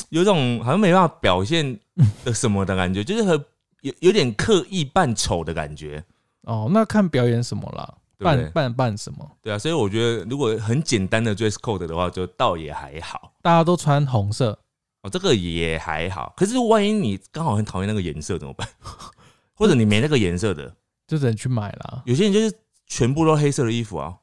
[0.10, 1.80] 有种好像没办法表现
[2.26, 3.46] 的什么的感觉， 就是很
[3.82, 6.04] 有有点刻意扮丑的感觉，
[6.44, 8.44] 哦，那看表演什么啦，对对？
[8.44, 13.32] 扮扮扮什么，对啊，所以我觉得如果很简单的 dress code 的话，就倒也还好。
[13.42, 14.58] 大家都穿红色，
[15.02, 16.34] 哦，这个也还好。
[16.38, 18.68] 可是万一你刚好很讨厌那个颜色怎么办？
[19.54, 20.76] 或者你没那个颜色的，
[21.08, 22.02] 就只能去买啦。
[22.06, 22.54] 有些人就是
[22.88, 24.16] 全部都黑色的衣服啊，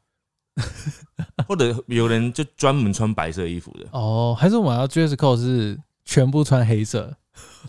[1.47, 7.17] 或者有人就专门穿白色衣服的，哦，还是我们要 dress code 是全部穿黑色，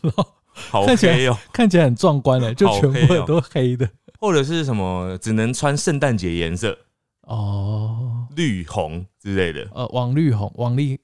[0.01, 3.89] 然后好看起来黑哦、看起来很壮观的，就全部都黑的。
[4.19, 6.77] 或者是什么只能穿圣诞节颜色，
[7.21, 9.69] 哦，绿红之类的。
[9.73, 10.99] 呃，王绿红，王丽，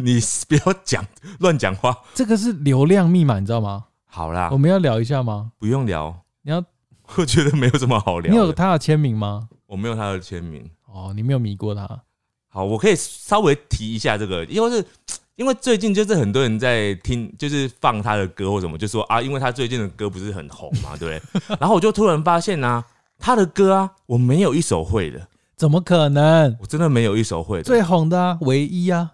[0.00, 1.04] 你不要讲
[1.40, 1.96] 乱讲话。
[2.14, 3.84] 这个是流量密码，你知道吗？
[4.06, 5.52] 好啦我，们要聊一下吗？
[5.58, 6.64] 不用聊，你要，
[7.16, 8.52] 我觉得没有什么好聊你有。
[8.52, 9.48] 他的签名吗？
[9.66, 10.68] 我没有他的签名。
[10.86, 11.86] 哦，你没有迷过他。
[12.48, 14.84] 好，我可以稍微提一下这个，因为是
[15.36, 21.56] 因为最近就是很多人在听，就是放他的歌或什么，就说啊，因为他最近的歌不是很红嘛，对不对？
[21.60, 22.84] 然后我就突然发现啊，
[23.18, 26.56] 他的歌啊，我没有一首会的，怎么可能？
[26.60, 27.64] 我真的没有一首会的。
[27.64, 29.12] 最红的啊，唯一啊，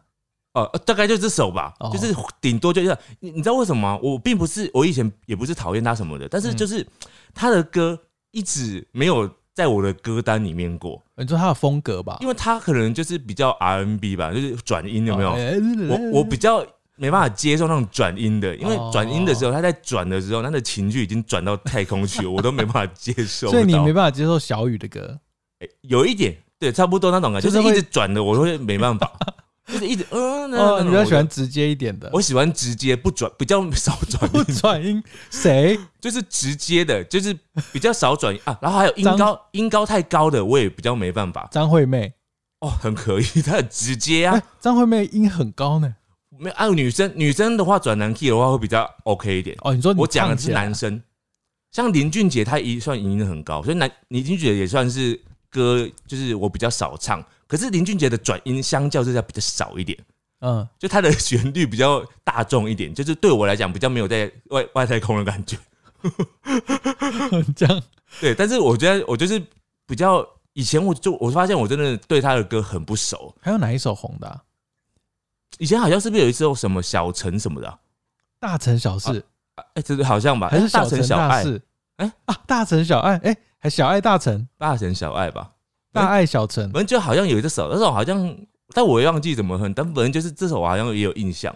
[0.54, 4.00] 呃，大概就这首吧，哦就是顶多就是你你知道为什么吗？
[4.02, 6.86] 我并不是我以前也不是讨厌他什么的，但是嗯就是
[7.34, 7.98] 他的歌
[8.30, 12.16] 一直没有在我的歌单里面过，你说他的风格吧？
[12.20, 15.36] 因为他可能就是比较 RNB 吧，就是转音有没有？
[15.36, 16.64] 有我我比较
[16.96, 23.50] 没办法接受那种转音的，因为哦转音的时候，他在转的时候，他的情绪已经转到太空去了，我都没办法接受到。
[23.58, 25.18] 所以你没办法接受小雨的歌。
[25.58, 29.10] 欸有一点对，差不多那种感觉，就就是是会一直转的，我会没办法。
[29.66, 35.79] 就是一直嗯，那哦，你比较喜欢直接一点的，我喜欢直接不转，比较少转 不音，转音，谁？
[36.00, 37.35] 就是直接的，就是
[37.72, 38.59] 比较少转音啊。
[38.61, 41.48] 然后还有音高，音高太高的我也比较没办法。
[41.50, 42.12] 张惠妹，
[42.61, 45.94] 哦，很可以， 她很直接啊哎。，张惠妹音很高呢。
[46.38, 49.57] 没有，还有女生，女生的话转男 key 的话会比较 OK 一点。
[49.62, 51.00] 哦，你说你我讲的是男生，
[51.72, 57.24] 像林俊杰，他一算音很高，所以男林俊杰也算是歌，就是我比较少唱。
[57.46, 59.98] 可是林俊杰的转音相较之下比较少一点，
[60.40, 65.57] 嗯，就他的旋律比较大众一点，就是对我来讲比较没有在外外太空的感觉。
[67.57, 67.83] 这样
[68.20, 69.42] 对，但是我觉得我就是
[69.87, 73.35] 比较以前我就我发现我真的对他的歌很不熟。
[73.40, 74.42] 还有哪一首红的啊？
[75.59, 77.78] 以前好像是不是有一首什么小城什么的、啊？
[78.38, 79.24] 大城小事
[79.74, 80.48] 哎、这个好像吧？
[80.48, 81.44] 还是大小城城小爱？
[81.96, 85.52] 哎啊，大城小爱，哎，还小爱大城，大城小爱吧？
[85.94, 86.74] 大爱小城反。
[86.74, 88.37] 正就好像有一首，那首好像，
[88.74, 91.54] 但我也忘记怎么哼，但反正就是这首我好像也有印象，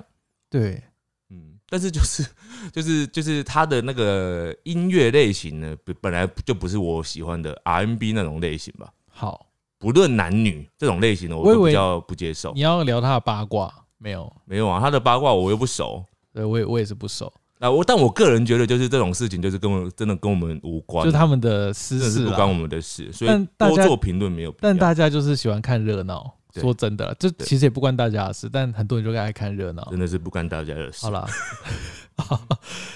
[0.48, 0.82] 对，
[1.30, 2.24] 嗯，但是就是
[2.72, 9.46] 就是就是他的那个音乐类型呢，本本来就不是我喜欢的 R&B 那种类型吧，好，
[9.78, 12.60] 不论男女这种类型的，我都比较不接受你。
[12.60, 14.32] 要聊他的八卦没有？
[14.44, 16.04] 没有啊，他的八卦我又不熟。
[16.32, 24.60] 对我也我也是不熟，啊，我但我个人觉得，就是这种事情，就是跟我真的跟我们无关，就是他们的私事不关我们的事，所以多做评论没有必要。
[24.62, 26.34] 但大家就是喜欢看热闹。
[26.50, 29.86] 对说真的，这其实也不关大家的事，但很多人就爱看热闹。
[29.90, 31.04] 真的是不关大家的事。
[31.04, 31.28] 好，了，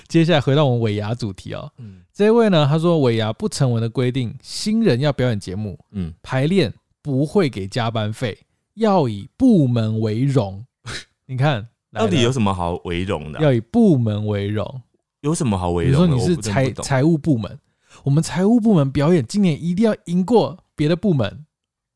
[0.09, 1.71] 接下来回到我们尾牙主题哦。
[1.77, 6.73] 嗯这位呢，他说尾牙不成文的规定，新人要表演节目嗯，排练
[7.03, 8.39] 不会给加班费，
[8.75, 10.65] 要以部门为荣。
[11.27, 14.83] 你看，来到底有什么好为荣的啊、要以部门为荣？
[15.21, 16.07] 有什么好为比如说？
[16.07, 17.59] 你是财财务部门，
[18.03, 21.29] 我们财务部门表演今年一定要赢过别的部门，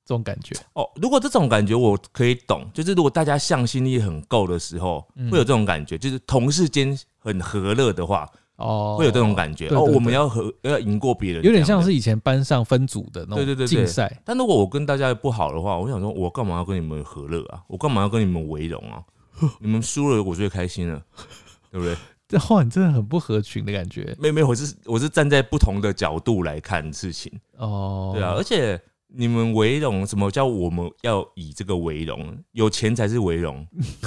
[0.04, 0.54] 这种感觉。
[0.74, 0.88] 哦。
[0.96, 9.68] 如果这种感觉我可以懂，就是如果大家向心力很够的时候，嗯会有这种感觉，就是同事间很和乐的话，哦，会有这种感觉。
[9.70, 11.82] 哦，我们要和要赢过别人，有点像。
[11.82, 14.20] 是以前班上分组的那对对对对种竞赛。
[14.24, 17.62] 但如果我跟大家不好的话，我想说，我干嘛要跟你们和乐啊？
[17.66, 19.02] 我干嘛要跟你们为荣啊？
[19.60, 21.02] 你们输了，我最开心了，
[21.70, 21.96] 对不对？
[22.28, 27.32] 这话你真的很不合群的感觉没有没有，我是我是站在不同的角度来看事情。
[27.56, 28.10] 哦。
[28.14, 32.36] 对啊，而且你们为荣，什么叫我们要以这个为荣？
[32.50, 33.64] 有钱才是为荣，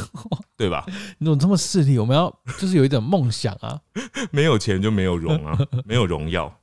[0.58, 0.86] 对吧？
[1.20, 1.98] 你怎么这么势利？
[1.98, 3.80] 我们要就是有一点梦想啊。
[4.32, 6.60] 没有钱就没有荣啊，没有荣耀。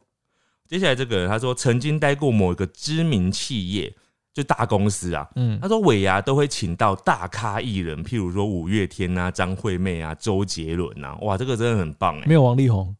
[0.68, 3.96] 接下来这个人他说，曾经待过某一个知名企业，
[4.36, 5.26] 就大公司啊。
[5.34, 12.94] 嗯他，说尾牙都会请到大咖艺人，譬如说五月天啊、张惠妹啊、周杰伦啊，哇，这个真的很棒哎、没有王力宏，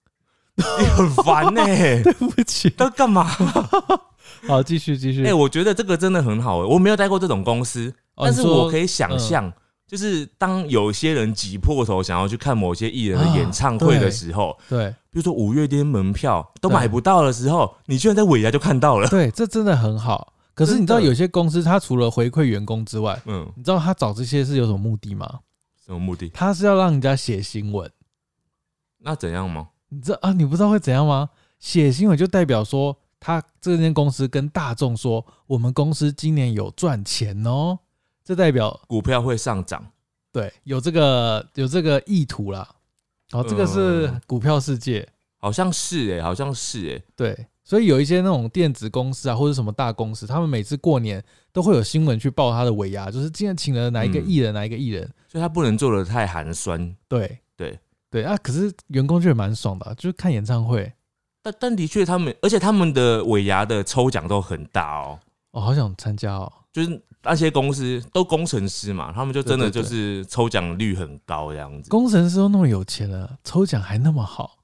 [0.57, 2.73] 你很烦哎、 对不起。
[2.79, 3.29] 要干嘛？
[4.49, 5.27] 好，继续继续。
[5.27, 9.53] 哎、我觉得这个真的很好哎、我没有待过这种公司，但是我可以想象，
[9.87, 19.07] 就是当有些人挤破头想要去看某些艺人的演唱会的时候，对比如说五月天门票都对买不到的时候，你居然在尾牙就看到了。
[19.09, 20.33] 对，这真的很好。
[20.57, 25.41] 可是你知道有些公司，它除了回馈员工之外，嗯，你知道他找这些是有什么目的吗？
[25.85, 26.31] 什么目的？
[26.31, 27.89] 他是要让人家写新闻。
[28.99, 29.69] 那怎样吗？
[29.91, 30.33] 你知道啊？
[30.33, 31.29] 你不知道会怎样吗？
[31.59, 37.79] 写新闻就代表说，他这间公司跟大众说，我们公司今年有赚钱哦。
[38.25, 39.87] 这代表股票会上涨，
[40.33, 42.67] 对有这个有这个意图啦。
[43.33, 45.07] 哦，这个是嗯股票世界。
[45.39, 51.21] 好像是哎、好像是哎、对，所以有一些那种电子公司啊，或者什么大公司，他们每次过年
[51.53, 55.03] 都会有新闻去报他的尾牙，就是今天请了哪一个嗯艺人，哪一个艺人。
[55.27, 56.95] 所以他不能做的太寒酸。
[57.09, 57.77] 对对
[58.09, 60.91] 对啊，可是员工就也蛮爽的啊、就是看演唱会。
[61.43, 65.19] 但但的确，他们而且他们的尾牙的抽奖都很大哦，
[65.51, 66.53] 我、好想参加哦。
[66.73, 71.91] 就是那些公司都工程师嘛，他们就真的就是抽奖率很高这样子。
[71.91, 74.59] 工程师都那么有钱了，抽奖还那么好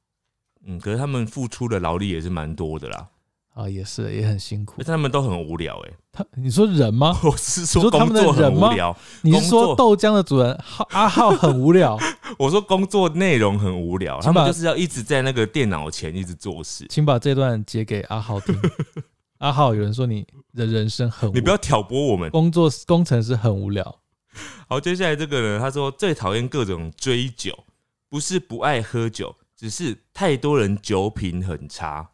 [0.67, 3.09] 嗯，可是他们付出的劳力也是蛮多的啦，
[3.55, 4.87] 啊，也是也很辛苦但。
[4.87, 7.19] 他们都很无聊 哎、他你说人吗？
[7.25, 11.99] 我是你说工作很人吗无聊，你是工作说豆浆的主人浩阿浩很无聊？
[12.39, 16.87] 我说工作内容很无聊，他们就是要一直在那个电脑前一直做事。
[16.89, 18.57] 请把这段截给阿浩听。
[19.39, 20.25] 阿浩，有人说你
[20.55, 22.31] 的人生很无你不要挑拨我们。
[22.31, 23.99] 工作工程师很无聊。
[24.69, 27.53] 好，接下来这个人他说最讨厌各种追酒，
[28.09, 32.11] 不是不爱喝酒，只是太多人酒品很差。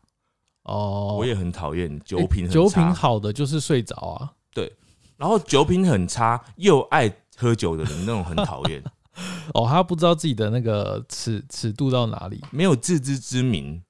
[0.65, 4.31] 哦，我也很讨厌酒欸品很差，酒品好的就是睡着啊。
[4.53, 4.71] 对
[5.17, 8.85] 然后酒品很差又爱喝酒的人那种很讨厌，
[9.55, 12.39] 哦，他不知道自己的那个尺尺度到哪里。
[12.51, 13.83] 没有自知之明。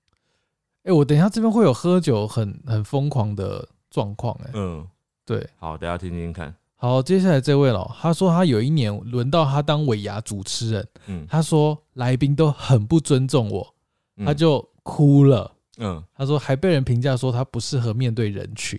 [0.84, 4.32] 哎、我等一下这边会有喝酒很很疯狂的状况。
[4.44, 4.86] 哎，嗯，
[5.26, 6.54] 对，好，大家听听看。
[6.81, 13.74] 好，接下来这位了，他说他有一年轮到他当尾牙主持人，嗯，他说来宾都很不尊重我，
[14.16, 14.24] 嗯。
[14.24, 15.53] 他就哭了。
[15.79, 18.79] 嗯，他说还被人评价说他不适合面对人群，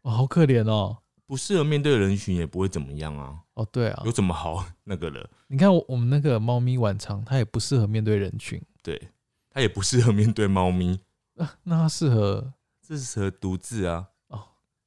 [0.00, 0.96] 哦，好可怜哦。
[1.26, 4.02] 不适合面对人群也不会怎么样啊，哦，对啊。
[4.06, 4.64] 有，怎么好？
[4.84, 5.28] 那个了？
[5.48, 9.10] 你看我我们那个猫咪晚长，它也不适合面对人群，对，
[9.50, 10.98] 它也不适合面对猫咪，
[11.36, 14.40] 啊、那它适合这适合独自啊，哦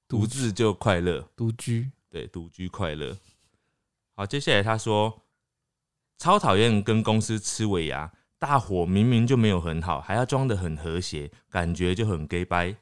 [0.07, 1.91] 独自就快乐，独居。
[2.11, 3.17] 对，独居快乐。
[4.15, 5.21] 好，接下来他说，
[6.19, 12.75] 超讨厌跟公司吃尾牙，大伙明明就没有很好，还要装的很和谐，感觉就很 gay 掰，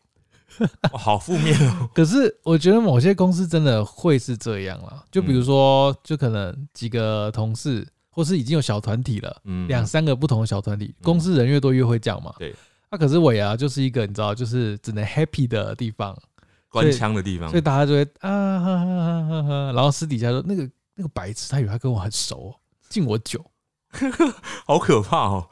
[0.92, 1.88] 哇好负面哦。
[1.94, 12.34] 可是我觉得某些公司真的会是这样啦，就嗯比如说，就可能几个同事，或是已经有小团体了，嗯，两三个不同的小团体，公司人越多越会讲嘛。
[12.40, 12.56] 对。
[12.92, 16.20] 那、可是尾牙就是一个你知道，就是只能 happy 的地方，
[16.70, 22.56] 官腔的地方所以，大家就会啊哈哈哈哈哈，然后私底下说那个那个白痴，他以为他跟我很熟、哦，
[22.90, 23.44] 敬我酒。
[24.66, 25.48] 好可怕哦。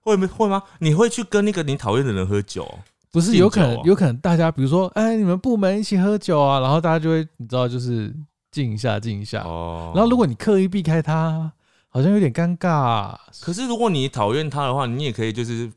[0.00, 0.62] 会没会吗？
[0.80, 2.78] 你会去跟那个你讨厌的人喝酒哦？
[3.10, 8.14] 不是有可能有可能大家比如说，哎，你们部门一起喝酒啊，然后大家就会你知道，就是
[8.50, 9.42] 敬一下，敬一下。
[9.44, 11.50] 哦，然后如果你刻意避开他，
[11.88, 15.72] 好像有点尴尬、啊可是如果你讨厌他的话，你也可以就是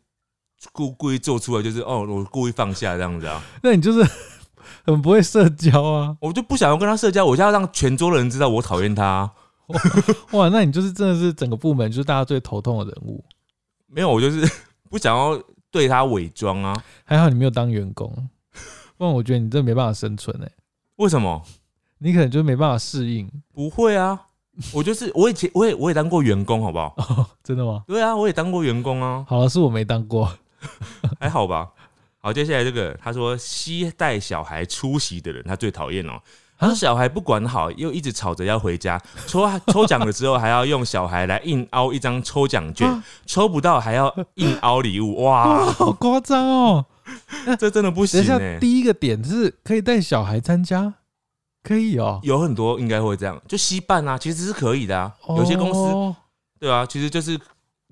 [0.73, 4.05] 故故意做出来，就是哦，我故意放下这样子啊， 那你就是
[4.85, 6.15] 很不会社交啊！
[6.21, 9.31] 我就不想要跟他社交，我就要让全桌的人知道我讨厌他啊、
[10.31, 13.23] 哇，那你就是真的是整个部门就是大家最头痛的人物。
[13.87, 14.49] 没有，我就是
[14.89, 15.39] 不想要
[15.69, 16.73] 对他伪装啊。
[17.03, 18.11] 还好你没有当员工，
[18.97, 20.49] 不然我觉得你真的没办法生存哎、
[20.97, 21.41] 为什么？
[21.99, 23.29] 你可能就没办法适应。
[23.53, 24.19] 不会啊，
[24.73, 26.93] 我就是我以前我也我也当过员工，好不好？
[26.97, 27.83] 哦，真的吗？
[27.87, 30.31] 对啊，我也当过员工啊，好了，是我没当过。
[31.19, 31.69] 还好吧。
[32.27, 36.19] 好，接下来这个他说携带小孩出席的人，他最讨厌哦。
[36.59, 39.01] 他说小孩不管好，又一直吵着要回家。
[39.27, 45.23] 抽抽奖的时候还要用小孩来硬凹一张抽奖券，啊抽不到还要硬凹礼物。
[45.23, 46.85] 哇， 哇，好夸张哦！
[47.57, 50.95] 这真的不等一下，第一个点是可以带小孩参加，
[51.63, 52.19] 可以哦。
[52.23, 55.13] 有很多应该会这样，就稀办啊，其实是可以的啊。
[55.29, 56.13] 有些公司哦
[56.59, 57.39] 对啊，其实就是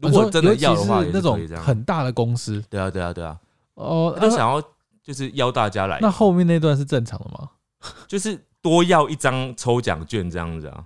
[0.01, 1.39] 如果真的要的话，那种。
[1.55, 3.37] 很大的公司对啊，对啊，对啊，
[3.75, 4.61] 哦，那他想要
[5.03, 7.49] 就是邀大家来，那后面那段是正常的吗？
[8.07, 10.83] 就是多要一张抽奖券这样子啊。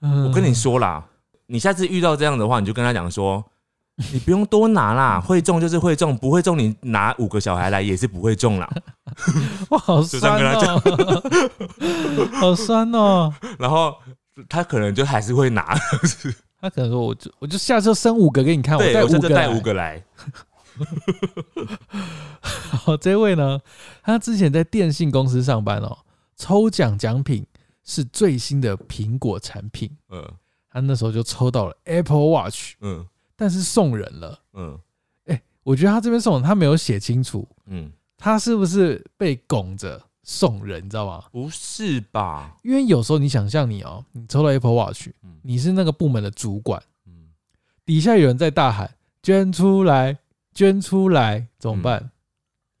[0.00, 1.04] 嗯我跟你说啦，
[1.46, 3.44] 你下次遇到这样的话，你就跟他讲说，
[4.12, 8.70] 你不用多拿啦，会中就是会中，不会中你拿五个小孩来也是不会中啦。
[9.70, 13.32] 哇，好 酸跟哦，好酸哦。
[13.58, 13.94] 然后
[14.48, 15.74] 他可能就还是会拿，
[16.60, 19.60] 他可能说，我就我就下次生五个给你看，我，带五个带五。
[19.60, 20.02] 个来。
[22.40, 23.60] 好，这位呢，
[24.02, 25.98] 他之前在电信公司上班哦，
[26.36, 27.46] 抽奖奖品
[27.84, 30.24] 是最新的苹果产品，嗯
[30.70, 34.38] 他那时候就抽到了 Apple Watch，嗯但是送人了。
[34.54, 34.78] 嗯
[35.26, 41.24] 哎我觉得他这边送人，他没有写清楚，嗯，他是不是被拱着送人，你知道吗？
[41.32, 42.56] 不是吧？
[42.62, 47.30] 因为有时候你想象你哦，你抽到 Apple Watch，嗯你是那个部门的主管，嗯，
[47.84, 50.18] 底下有人在大喊捐出来，
[50.56, 52.10] 捐出来，怎么办？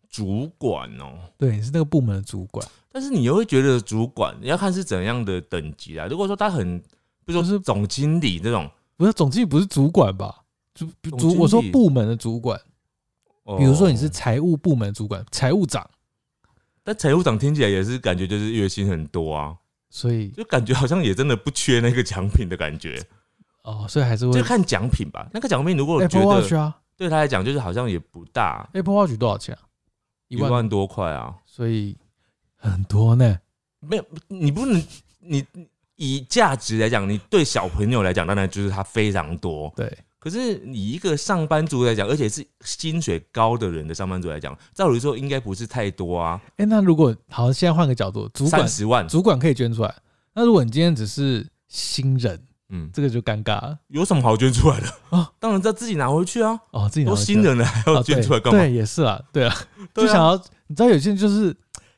[0.08, 1.18] 主管哦。
[1.36, 6.06] 对，你是那个部门的主管，但是你又会觉得主管你要看是怎样的等级啊。
[6.06, 6.78] 如果说他很，
[7.26, 8.66] 比如就是说总经理这种，
[8.96, 10.42] 不是总经理不是主管吧？
[10.72, 10.86] 主
[11.18, 12.58] 主我说部门的主管，
[13.44, 15.86] 哦比如说你是，财务部门主管，财务长，
[16.82, 19.56] 但财务长听起来也是感觉就是月薪很多啊，
[19.90, 23.02] 所以就感觉好像也真的不缺那个奖品的感觉，
[23.64, 25.28] 哦，所以还是会就看奖品吧。
[25.32, 29.60] 那个奖品如果觉得啊对他来讲就是好像也不大，，Apple Watch 多少钱啊？
[30.28, 31.96] 一万，万多块啊，所以
[32.56, 33.38] 很多呢。
[33.80, 34.82] 没有你不能
[35.20, 35.44] 你
[35.94, 39.72] 以价值来讲，你对小朋友来讲，当然就是它非常多。
[39.76, 49.94] 对，可是你一个上班族来讲，而且是薪水高的人的上班族来讲，照理说应该不是太多啊，哎、那如果好，现在换个角度，主管十万，主管可以捐出来，
[50.34, 55.32] 那如果你今天只是新人，嗯，这个就尴尬了有什么好捐出来的啊啊？
[55.38, 56.88] 当然要自己拿回去啊，哦。
[56.88, 58.58] 自己拿都回去新人了还要哦捐出来干嘛？
[58.58, 59.54] 对，对，也是啦，对啊，
[59.94, 60.36] 对啊就想要，
[60.66, 61.56] 你知道有些人就是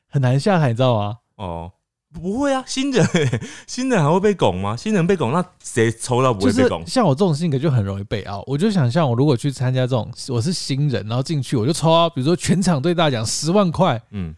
[0.08, 1.16] 很难下台，你知道吗？
[1.36, 1.72] 哦，
[2.12, 3.06] 不会啊，新人
[3.66, 4.76] 新人还会被拱吗？
[4.76, 6.86] 新人被拱，那谁抽到不就是会被拱？
[6.86, 8.42] 像我这种性格就很容易被凹。
[8.46, 14.34] 我就想象我如果去参加这种，我是新人，然后进去我就抽到，比如说全场对大奖十万块，嗯，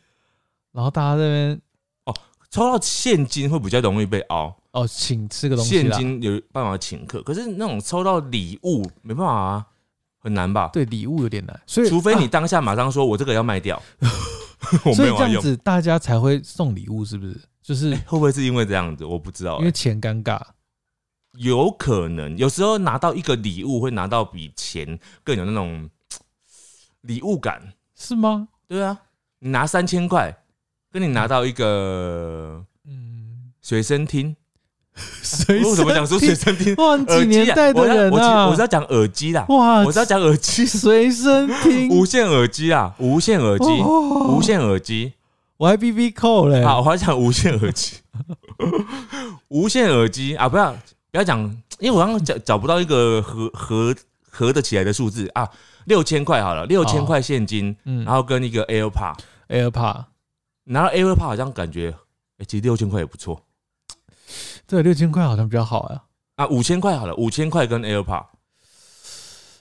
[0.73, 1.61] 然后大家这边
[2.07, 2.15] 哦
[2.51, 5.97] 抽到现金会比较容易被凹，哦，请吃个东西现啦。
[5.99, 9.67] 金有办法请客，可是那种抽到礼物没办法啊，
[10.19, 10.69] 很难吧？
[10.73, 13.83] 对礼物有点难，所以除非你啊当下马上说我这个要卖掉，
[14.85, 15.29] 我所以这。
[15.29, 17.41] 样子大家才会送礼物，是不是？
[17.63, 19.05] 就是会不会是因为这样子？
[19.05, 20.41] 我不知道、因为钱尴尬。
[21.35, 25.89] 有可能，有时候拿到一个礼物，会拿到比钱更有那种
[27.03, 27.73] 礼物感。
[27.95, 28.49] 是吗？
[28.67, 28.99] 对啊，
[29.39, 30.43] 你拿三千块，
[30.91, 34.35] 跟你拿到一个嗯，随身听，
[35.23, 36.75] 随我为什么讲说随身听？
[36.77, 38.47] 哇，你几年代的人啊！
[38.49, 45.13] 我是要讲耳机啦，哇，我是要讲耳机，随身听， 无线耳机啊，无线耳机，哦无线耳机。
[45.57, 46.65] 我还 B B 扣嘞。
[46.65, 47.99] 好，我还讲无线耳机，
[49.49, 50.75] 无线耳机啊，不要
[51.11, 51.39] 不要讲，
[51.79, 53.95] 因为我刚刚找找不到一个合合
[54.29, 55.31] 合得起来的数字。
[55.35, 55.49] 啊，
[55.85, 58.05] 六千块好了，六千块现金，嗯。
[58.05, 58.67] 然后跟一个
[59.49, 60.05] AirPod，，AirPod，
[60.65, 61.95] 拿到 AirPod 好像感觉，
[62.39, 63.41] 哎、其实六千块也不错
[64.71, 66.05] 对，六千块好像比较好啊。
[66.37, 68.27] 啊，五千块好了，五千块跟 AirPod，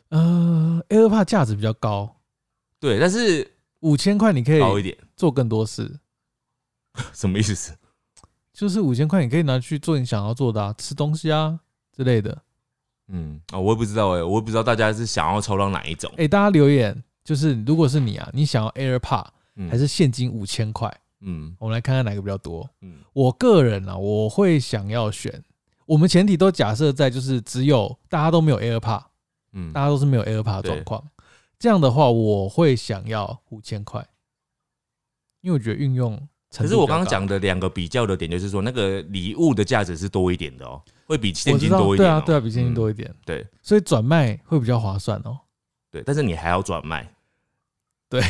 [0.10, 2.18] 呃，AirPod 价值比较高，
[2.80, 6.00] 对，但是五千块你可以高一点，做更多事，
[7.12, 7.76] 什么意思？
[8.54, 11.60] 就是五千块你可以拿去做你想要做的啊，吃东西啊
[11.92, 12.38] 之类的。
[13.08, 20.96] 嗯啊、我也不知道哎、我也不知道大家是想要抽到哪一种，哎，大家留言，就是如果是你啊，你想要 AirPod 嗯还是现金五千块？
[21.22, 22.70] 嗯我们来看看哪个比较多。
[22.82, 25.44] 嗯我个人啊，我会想要选。
[25.86, 29.04] 我们前提都假设在就是只有大家都没有 AirPod，
[29.54, 31.04] 嗯大家都是没有 AirPod 的状况。
[31.58, 34.08] 这样的话，我会想要五千块，
[35.42, 36.18] 因为我觉得运用。
[36.52, 42.22] 可是我刚刚讲的两个比较的点，就是说那个礼物的价值是多一点的哦，会比现金多一点、哦。
[42.22, 45.38] 对啊，对啊，比现金嗯多一点，对所以转卖会比较划算哦。
[45.92, 47.08] 对，但是你还要转卖。
[48.08, 48.24] 对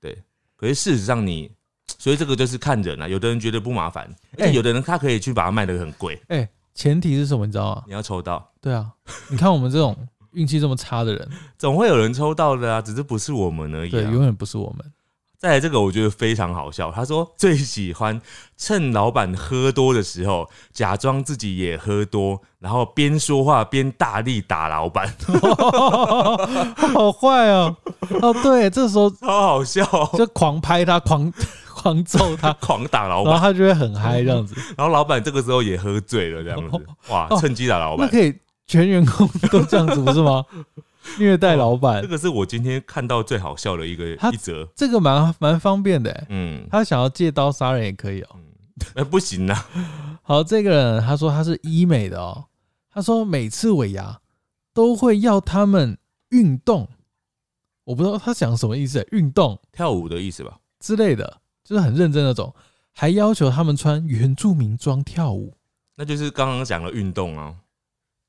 [0.00, 0.22] 对，
[0.56, 1.50] 可是事实上你，
[1.98, 3.08] 所以这个就是看人啊。
[3.08, 4.04] 有的人觉得不麻烦，
[4.38, 6.20] 而哎且有的人他可以去把它卖得很贵。
[6.28, 7.46] 哎、前提是什么？
[7.46, 7.82] 你知道吗？
[7.86, 8.90] 你要抽到，对啊，
[9.28, 9.96] 你看我们这种
[10.32, 11.28] 运气这么差的人，
[11.58, 14.10] 总会有人抽到的啊，只是不是我们而已、对，啊。
[14.10, 14.92] 永远不是我们。
[15.44, 16.90] 再来这个，我觉得非常好笑。
[16.90, 18.18] 他说 最喜欢
[18.56, 25.14] 趁老板喝多的时候，假装自己也喝多，然后边说话边大力打老板，
[26.94, 27.76] 好坏哦！
[28.22, 31.30] 哦，对，这时候超好笑哦、就狂拍他，狂
[31.76, 34.54] 狂揍他，狂打老板，然后他就会很嗨这样子。
[34.78, 38.06] 然后老板这个时候也喝醉了，这样子，哇，哦趁机打老板。
[38.06, 38.34] 那可以
[38.66, 40.42] 全员工都这样子不是吗？
[41.18, 42.02] 虐待老板。
[42.02, 46.26] 这，个是我今天看到最好笑的一个他一则，这个蛮蛮方便的欸。
[46.30, 48.36] 嗯，他想要借刀杀人也可以哦。
[48.96, 49.66] 哎、不行啊，
[50.22, 52.46] 好，这个人他说他是医美的哦，
[52.90, 54.20] 他说每次尾牙
[54.72, 55.96] 都会要他们
[56.30, 56.88] 运动，
[57.84, 59.56] 我不知道他讲什么意思欸，运动。
[59.70, 60.58] 跳舞的意思吧？
[60.80, 62.52] 之类的，就是很认真那种，
[62.92, 65.54] 还要求他们穿原住民装跳舞，
[65.94, 67.54] 那就是刚刚讲的运动啊，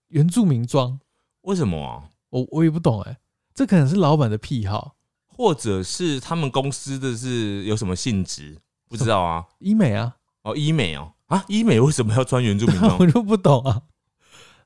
[0.10, 1.00] 原住民装，
[1.42, 2.04] 为什么啊？
[2.36, 3.18] 我我也不懂哎，
[3.54, 8.58] 这可能是老板的癖好，或者是他们公司的是有什么性质？
[8.90, 9.46] 不知道啊。
[9.60, 13.08] 医美啊，哦，医美哦，啊，医美为什么要穿原住民装 我？
[13.08, 13.84] 就不懂啊。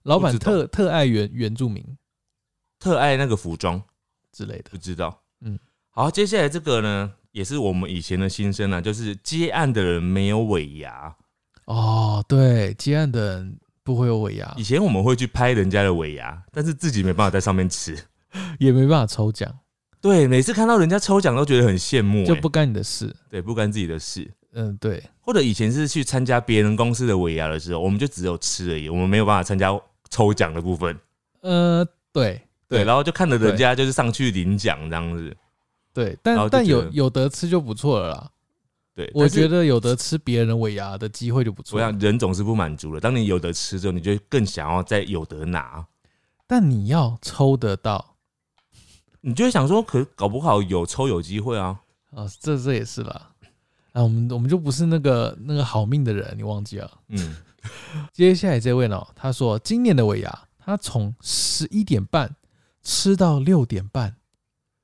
[0.04, 1.86] 老板特特爱原原住民
[2.80, 3.80] 特爱那个服装，
[4.32, 5.22] 之类的不，知道。
[5.42, 5.60] 嗯嗯，
[5.92, 11.16] 好，接下来这个呢，也是我们以前的心声啊，就是接案的人没有尾牙。
[11.66, 13.60] 哦，对，接案的人
[13.90, 17.98] 不会有尾牙以，前我们会去拍人家的尾牙，但是自己没办法在上面吃。
[18.60, 19.52] 也没办法抽奖，
[20.00, 23.12] 对，每次看到人家抽奖都觉得很羡慕、欸，就不干你的事。
[23.28, 24.30] 对不干自己的事。
[24.54, 29.70] 嗯，对，或者以前是去参加别人公司的尾牙的时候，我们就只有吃而已，我们没有办法参加
[30.12, 30.96] 抽奖的部分。
[31.42, 31.84] 呃，
[32.14, 35.36] 对对，然后就看着人家就是上去领奖这样子。
[35.92, 38.30] 对，但但有有得吃就不错了啦。
[39.00, 41.82] 对，我觉得得有得吃别人尾牙的机会就不错我。
[41.82, 45.88] 想人总是不满足的，当你有得吃之后，你就更想要再有得拿，
[46.46, 48.18] 但你要抽得到
[49.22, 51.80] 你就会想说，可搞不好有抽有机会啊。
[52.14, 53.32] 啊，这这也是啦。
[53.94, 56.92] 啊，我们我们就不是那个那个好命的人，你忘记了？
[57.08, 57.38] 嗯，
[58.12, 62.36] 接下来这位呢，他说今年的尾牙，他从十一点半
[62.84, 64.18] 吃到六点半，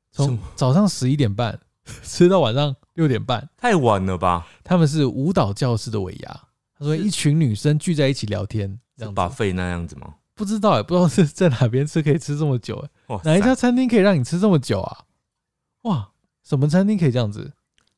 [0.10, 1.60] 从早上十一点半
[2.02, 3.48] 吃到晚上六点半。
[3.56, 4.46] 太晚了吧？
[4.64, 6.42] 他们是舞蹈教室的尾牙，
[6.78, 10.16] 他说一群女生聚在一起聊天，这样把费那样子吗？
[10.34, 13.56] 不知道哎、不知道是在哪边吃可以吃这么久哎、哇哪一家？
[13.56, 14.98] 餐厅可以让你吃这么久啊？
[15.84, 16.10] 哇，
[16.44, 17.54] 什么餐厅可以这样子？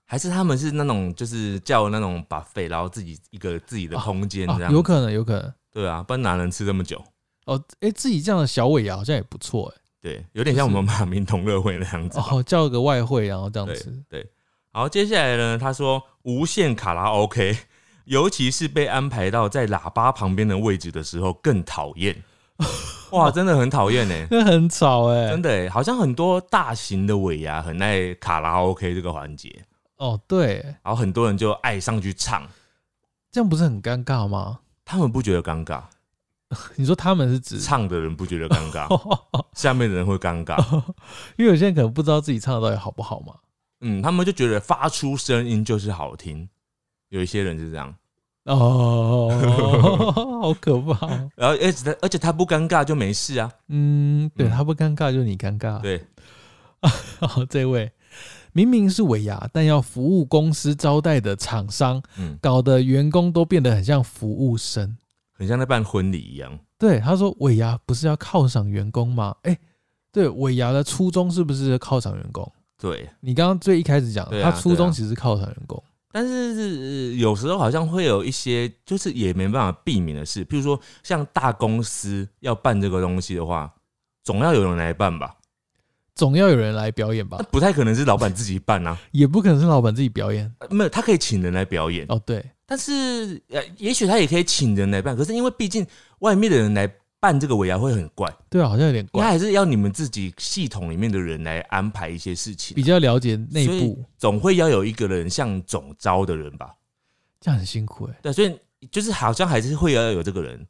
[0.06, 7.04] 还是他们是那种就是叫那种把费，然后自己一个自己的空间这啊，样、有可能，有可能对啊，不然哪能吃这么久？
[7.46, 7.62] 哦。
[7.80, 12.28] 哎、自己这样的小尾牙好像也不错哎、对，有点像我们马明同乐会那样子吧。
[12.32, 14.30] 哦，叫个外汇然后这样对吃，对，
[14.78, 17.58] 好，接下来呢，他说无限卡拉 OK，
[18.06, 22.16] 尤其是被安排到在喇叭旁边的位置的时候更讨厌。
[23.10, 29.66] 哇，真的很讨厌呢， 那很吵哎、真的哎，好像很多大型的尾牙很爱卡拉 OK 这个环节，
[29.98, 32.48] 哦，对，然后很多人就爱上去唱。
[33.32, 34.60] 这样不是很尴尬吗？
[34.86, 35.82] 他们不觉得尴尬，
[36.76, 38.88] 你说他们是指，唱的人不觉得尴尬，
[39.54, 40.64] 下面的人会尴尬。
[41.36, 43.34] 因为有些人可能不知道自己唱的到底好不好嘛。
[43.82, 46.48] 嗯，他们就觉得发出声音就是好听，
[47.10, 47.94] 有一些人是这样。
[48.46, 49.30] 哦，
[50.42, 51.32] 好可怕哦。
[51.36, 53.52] 然后而且他而且他不尴尬就没事啊。
[53.68, 55.82] 嗯，对嗯他不尴尬，就你尴尬。
[55.82, 56.02] 对，
[57.20, 57.92] 好，这位
[58.54, 64.98] 明明是尾牙，但要服务公司招待的厂商，嗯，搞得员工都变得很像服务生。
[65.34, 66.58] 很像在办婚礼一样。
[66.80, 69.36] 对，他说尾牙不是要犒赏员工吗？
[69.44, 69.56] 哎、
[70.12, 72.52] 对，尾牙的初衷是不是犒赏员工？
[72.80, 75.82] 对，你刚刚最一开始讲的，对啊他初衷啊其实是犒赏员工。
[76.12, 83.72] 但是是有时候好像会有一些，就是也没办法避免的事，譬如说像大公司要办这个东西的话，
[84.24, 85.36] 总要有人来办吧？
[86.16, 87.46] 总要有人来表演吧那？
[87.52, 92.20] 不太可能是老板自己办啊， 也不可能是老板自己表演呃没有，他可以请人来表演，哦。
[92.26, 95.86] 对，但是呃，也许他也可以请人来办，可是因为毕竟
[96.20, 106.76] 外面的人来办这个尾牙会很怪，对啊，好像有点怪，还是要你们自己系统里面的人来安排一些事情比，较了解内部，总会要有一个人像总招的人吧？
[107.40, 108.60] 这样很辛苦哎、对，所以
[108.92, 110.68] 就是好像还是会要有这个人，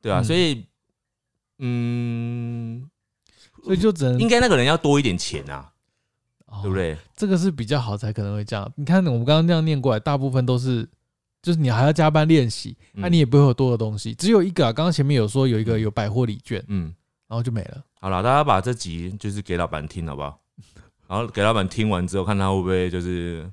[0.00, 0.66] 对啊，嗯所以
[1.58, 2.90] 嗯，
[3.62, 5.72] 所以就只能应该那个人要多一点钱啊，
[6.46, 6.96] 哦对不对？
[7.16, 8.72] 这个是比较好才可能会这样。
[8.76, 10.88] 你看我们刚刚那样念过来，大部分都是
[11.44, 14.72] 就是你还要加班练习，那、嗯你也不会有多的东西，只有一个啊。
[14.72, 16.84] 刚刚前面有说有一个有百货礼券，嗯，
[17.28, 17.84] 然后就没了。
[18.00, 20.40] 好了，大家把这集就是给老板听好不好？
[21.06, 23.46] 然后给老板听完之后，看他会不会就是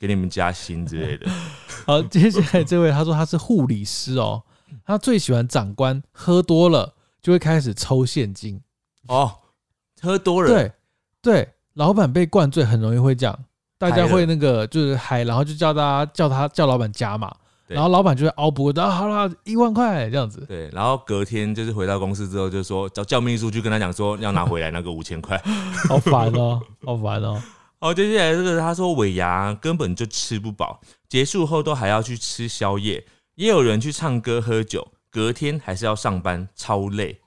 [0.00, 1.30] 给你们加薪之类的。
[1.86, 4.42] 好，接下来这位他说他是护理师哦，
[4.84, 8.60] 他最喜欢长官喝多了就会开始抽现金。
[9.06, 9.38] 哦，
[10.02, 10.72] 喝多了，对
[11.22, 13.44] 对，老板被灌醉很容易会这样，
[13.78, 17.32] 大家会那个就是嗨，然后就叫大家叫他叫老板加嘛，
[17.68, 20.44] 然后老板就会熬不过，啊好了一万块这样子。
[20.48, 25.40] 对，然后隔天就是回到公司之后，就说叫叫秘书去跟他讲说要拿回来那个五千块。
[25.88, 27.40] 好烦哦，好烦哦。
[27.80, 33.04] 好，接下来这个他说尾牙根本就吃不饱，结束后都还要去吃宵夜，
[33.36, 37.20] 也有人去唱歌喝酒，隔天还是要上班，超累。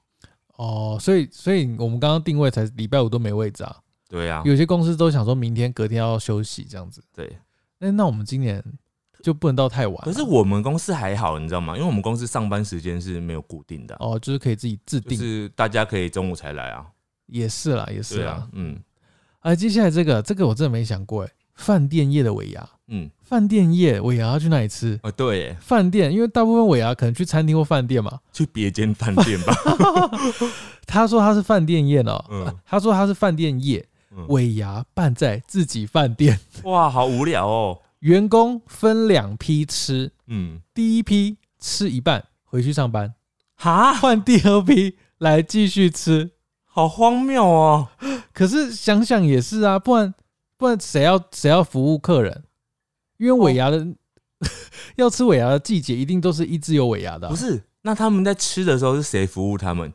[0.58, 3.78] 哦，所以所以我们刚刚定位才礼拜五都没位置啊，
[4.12, 7.02] 对啊，有些公司都想说明天隔天要休息这样子。
[7.16, 7.38] 对。
[7.80, 8.62] 那那我们今年
[9.24, 11.74] 就不能到太晚啊，可是我们公司还好，你知道吗？
[11.76, 16.86] 因为我们公司上班时间是没有固定的啊、哦，就是可以自己制定，就是大家可以中午才来啊。
[17.28, 18.78] 也是啦，也是啦嗯
[19.40, 25.00] 哎，接下来这个这个我真的没想过哎，饭店业的尾牙，嗯，饭店业尾牙要去哪里吃？
[25.02, 28.20] 哦对耶，饭店，因为大部分尾牙可能去餐厅或饭店嘛。
[28.32, 29.56] 去别间饭店吧。
[30.86, 33.91] 他说他是饭店业哦，嗯他说他是饭店业，嗯
[34.28, 37.80] 尾牙办在自己饭店， 哇，好无聊哦。
[38.00, 43.14] 员工分两批吃，嗯，第一批吃一半回去上班，
[43.56, 46.32] 哈，换第二批来继续吃。
[46.66, 47.90] 好荒谬哦。
[48.34, 50.14] 可是想想也是啊，不然
[50.58, 52.44] 不然谁要谁要服务客人？
[53.18, 53.88] 因为尾牙的、
[54.98, 59.94] 要吃尾牙的季节，一定都是一只有尾牙的啊、不是，那他们在吃的时候是谁服务他们？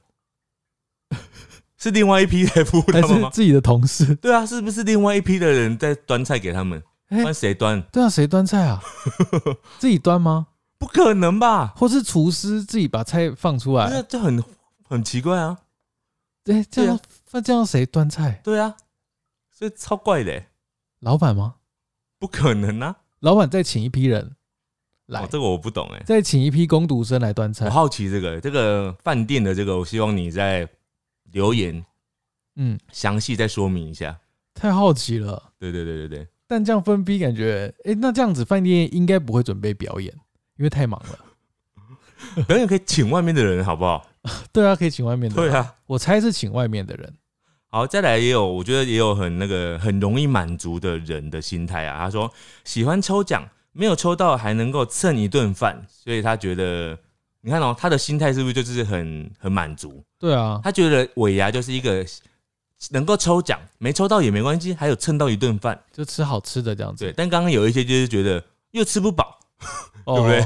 [1.79, 3.29] 是另外一批在服务还他们吗？
[3.31, 4.14] 是自己的同事？
[4.16, 6.83] 对啊，是不是另外一批的人在端菜给他们？
[7.09, 7.81] 哎那谁端？
[7.93, 8.83] 对啊，谁端菜啊？
[9.79, 10.49] 自己端吗？
[10.79, 11.72] 不可能吧？
[11.77, 14.03] 或是厨师自己把菜放出来那来？
[14.09, 14.43] 这很
[14.89, 15.59] 很奇怪啊。
[16.47, 16.99] 哎、这样
[17.33, 18.41] 那这样谁端菜？
[18.45, 18.77] 对啊，
[19.51, 20.49] 所以超怪的欸，
[21.01, 21.55] 老板吗？
[22.18, 22.97] 不可能啊。
[23.20, 24.37] 老板再请一批人
[25.07, 26.03] 来，哦，这个我不懂哎。
[26.07, 27.70] 再请一批工读生来端菜我。
[27.70, 30.68] 好奇这个这个饭店的这个，我希望你在
[31.33, 31.85] 留言
[32.57, 34.18] 嗯，详细再说明一下。
[34.55, 35.53] 太好奇了。
[35.59, 40.12] 对对对对对，但这样分批，感觉哎、那这样子饭店应该不会准备表演，
[40.57, 41.18] 因为太忙了。
[42.49, 44.09] 表演可以请外面的人，好不好？
[44.53, 45.53] 对啊，可以请外面的人。
[45.53, 45.74] 对，啊。
[45.87, 47.14] 我猜是请外面的人。
[47.68, 51.99] 好，再来也有，我觉得也有很那个很容易满足的人的心态啊。
[51.99, 52.33] 他说
[52.64, 56.99] 喜欢抽奖，没有抽到还能够蹭一顿饭，所以他觉得，
[57.47, 60.03] 你看哦，他的心态是不是就是很很满足？
[60.18, 62.05] 对啊，他觉得尾牙就是一个
[62.90, 65.80] 能够抽奖，没抽到也没关系，还有蹭到一顿饭。
[65.92, 67.05] 就吃好吃的这样子。
[67.05, 68.42] 对，但刚刚有一些就是觉得
[68.72, 69.38] 又吃不饱，
[70.07, 70.40] 哦对不对？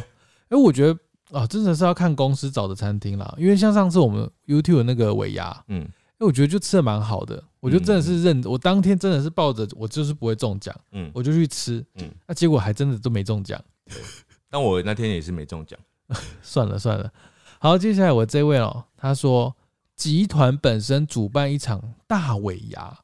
[0.50, 0.98] 哎、我觉得
[1.32, 3.34] 啊，真的是要看公司找的餐厅啦。
[3.38, 5.88] 因为像上次我们 YouTube 的那个尾牙，嗯，
[6.18, 7.42] 哎，我觉得就吃的蛮好的。
[7.60, 13.58] 我就真的是认，我当天真的是抱着我就是不会中奖，嗯我就去吃，嗯嗯，那结果还真的都没中奖。
[14.50, 15.80] 但我那天也是没中奖。
[16.42, 17.12] 算了算了，
[17.58, 19.56] 好，接下来我这位哦，他说
[19.96, 23.00] 集团本身主办一场大尾牙，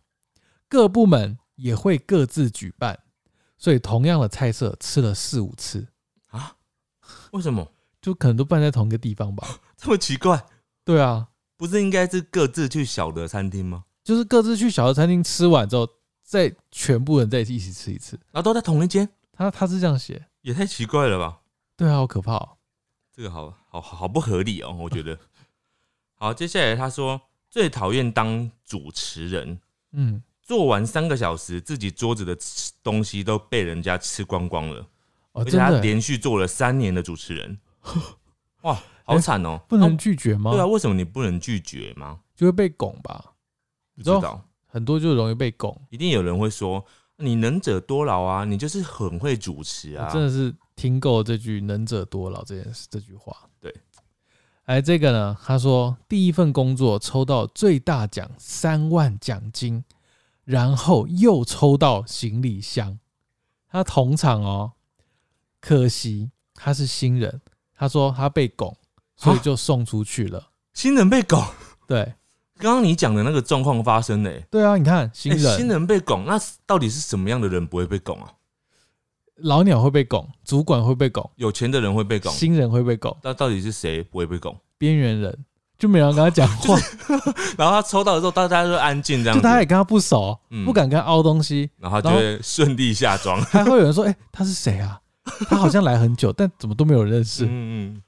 [0.69, 2.99] 各部门也会各自举办，
[3.57, 5.87] 所以同样的菜色吃了四五次
[6.31, 6.57] 啊，
[7.33, 9.47] 为什么就可能都办在同一个地方吧。
[9.77, 10.47] 这么奇怪？
[10.85, 13.85] 对啊，不是应该是各自去小的餐厅吗？
[14.03, 15.89] 就是各自去小的餐厅吃完之后，
[16.23, 18.19] 再全部人在一起吃一次。
[18.33, 21.41] 然后都在同一间，他他是这样写，也太奇怪了吧？
[21.77, 22.56] 对啊，好可怕哦。
[23.17, 25.19] 这个好好好不合理哦，我觉得。
[26.17, 29.59] 好，接下来他说最讨厌当主持人，
[29.93, 34.81] 嗯，做完三个小时，自己桌子的吃东西都被人家吃光光了，
[35.33, 37.59] 哦，而且他连续做了三年的主持人，
[38.63, 40.51] 哇，好惨哦、不能啊拒绝吗？
[40.53, 42.21] 对啊，为什么你不能拒绝吗？
[42.35, 43.33] 就会被拱吧。
[43.95, 45.75] 不知道，很多就容易被拱。
[45.89, 46.85] 一定有人会说
[47.17, 53.35] 你能者多劳啊，你就是很会主持啊，我真的是听够这句“能者多劳”这件事这句话。
[53.59, 53.75] 对，
[54.67, 59.83] 哎，这个呢，他说第一份工作抽到最大奖三万奖金，
[60.45, 62.99] 然后又抽到行李箱。
[63.69, 64.73] 他同场哦，
[65.61, 67.41] 可惜他是新人，
[67.75, 68.77] 他说他被拱，
[69.17, 70.51] 所以就送出去了。
[70.75, 71.43] 新人被拱。
[71.87, 72.15] 对
[72.59, 78.33] 刚刚你讲的那个状况发生呢、欸对啊，你看新欸人、新人被拱，那到底是什么样的人不会被拱啊？
[79.43, 84.57] 老鸟会被拱，主管会被拱，有钱的人会被拱，新人会被拱，那到底是谁不会被拱？
[84.79, 85.37] 边缘人
[85.79, 86.79] 就没人跟他讲话，
[87.59, 90.65] 然后他抽到的时候，大家都安静这样，就大家也跟他不熟，嗯。
[90.65, 93.41] 不敢跟他凹东西，然后他就会顺利下庄。
[93.45, 94.99] 还会有人说：“哎、他是谁啊？
[95.49, 97.45] 他好像来很久，但怎么都没有人认识。
[97.45, 98.03] 嗯嗯，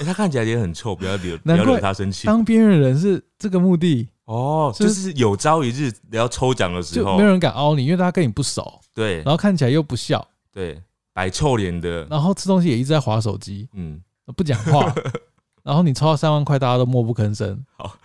[0.00, 2.26] 欸他看起来也很臭，不要惹，不难怪要惹他生气。
[2.26, 7.12] 当边缘人是这个目的，哦，就就是是有朝一日你要抽奖的时候。
[7.12, 9.16] 就没有，人敢凹你，因为大家跟你不熟，对。
[9.16, 10.80] 然后看起来又不笑，对，
[11.12, 14.00] 摆臭脸的，然后吃东西也一直在划手机，嗯，
[14.36, 14.94] 不讲话，
[15.64, 17.98] 然后你抽到三万块，大家都默不吭声好。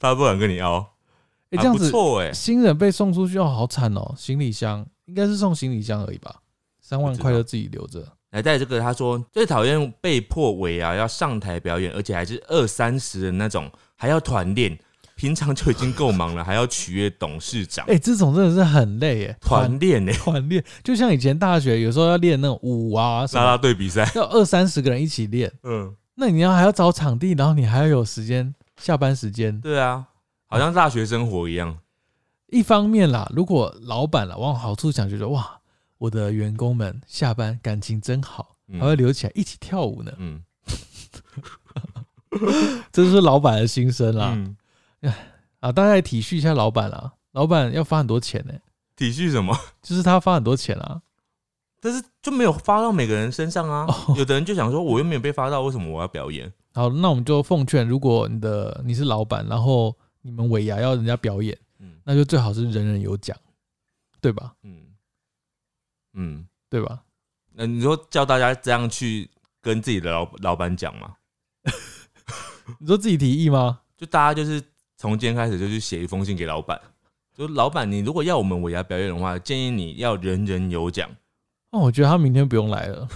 [0.00, 0.78] 他不敢跟你凹，
[1.50, 4.14] 哎、啊这样子不错哎，新人被送出去哦，好惨哦！
[4.16, 6.40] 行李箱应该是送行李箱而已吧，
[6.80, 8.04] 三万块就自己留着。
[8.30, 14.76] 来带这个，他说最讨厌被迫尾牙要上台表演，而且还是二三十的那种，还要团练，
[15.16, 17.86] 平常就已经够忙了，还要取悦董事长。
[17.86, 29.60] 哎、，这种真的是很累耶，团练呢， 团练，就像以前大学有时候要练那种舞啊什啦啦，队比赛，要二三十个人一起练，嗯，那你要还要找场地，然后你还要有时间下班时间。
[29.60, 30.06] 对啊，
[30.46, 31.78] 好像大学生活一样，
[32.48, 35.60] 一方面啦，如果老板啦往好处想，觉得哇，
[35.98, 38.80] 我的员工们下班感情真好，嗯。
[38.80, 40.42] 还会留起来一起跳舞呢，嗯。
[42.90, 44.32] 这就是老板的心声啦。
[44.34, 44.56] 嗯，
[45.60, 48.54] 啊，大家也体恤一下老板啦，老板要发很多钱呢、
[48.96, 49.56] 体恤什么？
[49.82, 51.02] 就是他发很多钱啊。
[51.80, 53.84] 但是就没有发到每个人身上啊。
[53.86, 56.50] 哦有的人就想说，我又没有被发到，为什么我要表演？
[56.72, 63.36] 好，那我们就奉劝，如果你的你是老板，然后你们尾牙要人家表演，嗯那就最好是人人有奖，
[64.20, 64.54] 对吧？
[64.62, 64.86] 嗯
[66.14, 67.02] 嗯，对吧？
[67.52, 69.30] 那你说叫大家这样去
[69.60, 71.16] 跟自己的老老板讲吗？
[72.80, 73.82] 你说自己提议吗？
[73.96, 74.62] 就大家就是
[75.04, 76.80] 从今天开始就去写一封信给老板，
[77.36, 81.06] 就老板，你如果要我们尾牙表演的话，建议你要人人有奖。
[81.72, 83.06] 哦，我觉得他明天不用来了。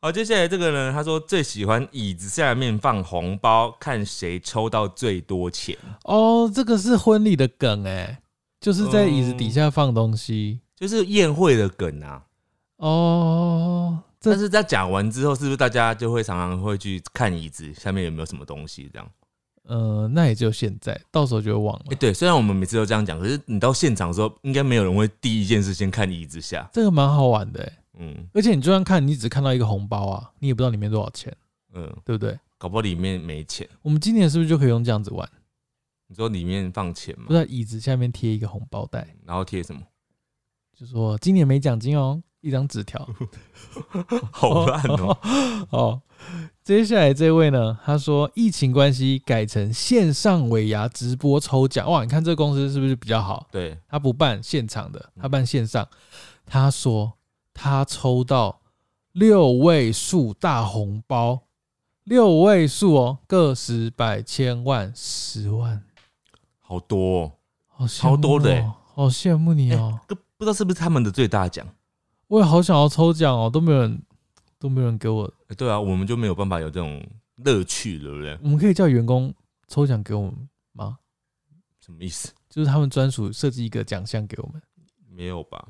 [0.00, 5.78] 好，接下来这个呢，他说最喜欢椅子下面放红包，看谁抽到最多钱。
[6.02, 8.20] 哦，这个是婚礼的梗哎，
[8.60, 10.58] 就是在椅子底下放东西。
[10.74, 12.24] 就是宴会的梗啊。
[12.78, 18.90] 哦，这但是在讲完之后，是不是大家就会常常会去看椅子下面有没有什么东西？
[18.92, 19.08] 这样，
[19.64, 21.84] 呃，那也就现在，到时候就会忘了。
[21.90, 26.68] 哎、对，虽然我们每次都这样讲，可是你到现场的时候，应该没有人会第一件事先看椅子下。
[26.72, 31.34] 这个蛮好玩的哎，嗯而且你就算看，你只看到一个红包啊，你也不知道里面多少钱，
[31.74, 32.38] 嗯，对不对？
[32.58, 33.68] 搞不好里面没钱。
[33.82, 35.28] 我们今年是不是就可以用这样子玩？
[36.08, 37.34] 你说里面放钱吗不？
[37.34, 39.80] 在椅子下面贴一个红包袋，然后贴什么？
[40.76, 43.08] 就说今年没奖金哦，一张纸条。
[44.30, 45.18] 好烂哦、
[45.70, 46.02] 哦，
[46.62, 53.46] 接下来这位呢，他说疫情关系改成线上尾牙直播抽奖，哇，你看这个公司是不是比较好？
[53.50, 55.88] 对，他不办现场的，他办线上。
[56.44, 57.14] 他说
[57.54, 58.60] 他抽到
[59.12, 61.42] 六位数大红包，
[62.04, 65.82] 六位数哦，个十百千万十万，
[66.58, 67.32] 好多、哦，
[67.68, 69.98] 好羡慕的欸哦，好羡慕你哦。
[70.08, 71.66] 这不知道是不是他们的最大奖？
[72.32, 74.02] 我也好想要抽奖哦，都没有人，
[74.58, 75.24] 都没有人给我。
[75.48, 77.06] 欸对啊，我们就没有办法有这种
[77.44, 78.38] 乐趣，对不对？
[78.42, 79.34] 我们可以叫员工
[79.68, 80.96] 抽奖给我们吗？
[81.84, 82.32] 什么意思？
[82.48, 84.62] 就是他们专属设计一个奖项给我们。
[85.14, 85.62] 没有吧？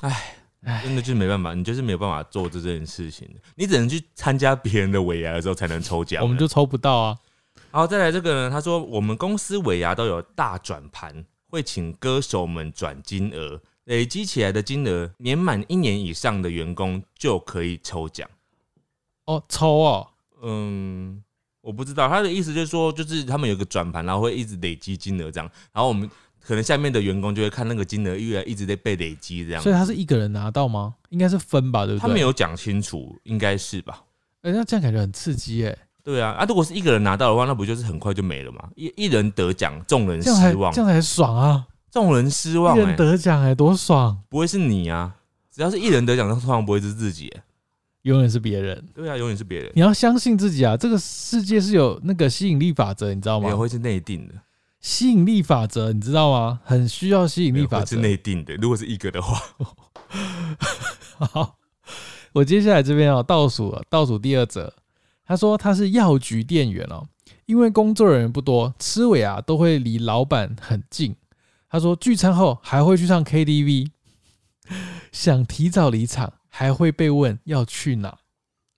[0.00, 6.22] 哎，唉，真的就是没办法，你就是没有办法做这件事情，你只能去参加别人的尾牙的时候才能抽奖。
[6.22, 7.18] 我们就抽不到啊。
[7.70, 8.50] 好，再来这个呢？
[8.50, 18.28] 他说我们公司尾牙都有大转盘，会请歌手们转金额，累积起来的金额，年满一年以上的员工就可以抽奖。
[19.26, 20.06] 哦，抽哦，
[20.42, 21.22] 嗯，
[21.60, 26.08] 我不知道他的意思就是说，就是他们有个转盘，然后会一直累积金额这样，然后我们
[26.40, 29.74] 可能下面的员工就会看那个金额越来一直在被累积这样所以。
[29.74, 30.94] 他是一个人拿到吗？
[31.10, 32.02] 应该是分吧，对不对？
[32.02, 34.04] 他没有讲清楚，应该是吧？
[34.42, 38.68] 哎、那这样感觉很刺激哎、对啊，啊，如果是一个人拿到的话，那不就是很快就没了吗？
[38.76, 41.66] 一一人得奖，众人失望这，样才爽啊！
[41.96, 44.20] 众人失望、一欸，人得奖哎，多爽！
[44.28, 45.16] 不会是你啊？
[45.50, 47.42] 只要是一人得奖，通常不会是自己、欸。
[48.02, 50.76] 永远是别人，对啊，永远是别人，你要相信自己啊！
[50.76, 53.48] 这个世界是有那个吸引力法则，你知道吗？
[53.48, 54.34] 也会是内定的，
[54.78, 56.60] 吸引力法则，你知道吗？
[56.62, 57.96] 很需要吸引力法则。
[57.96, 58.54] 内定的。
[58.56, 59.40] 如果是一个的话，
[61.16, 61.56] 好，
[62.34, 64.70] 我接下来这边哦，倒数了，倒数第二则，
[65.24, 67.06] 他说他是药局店员哦，
[67.46, 71.16] 因为工作人员不多，吃尾啊都会离老板很近。
[71.68, 73.90] 他说聚餐后还会去唱 KTV，
[75.12, 78.18] 想提早离场还会被问要去哪。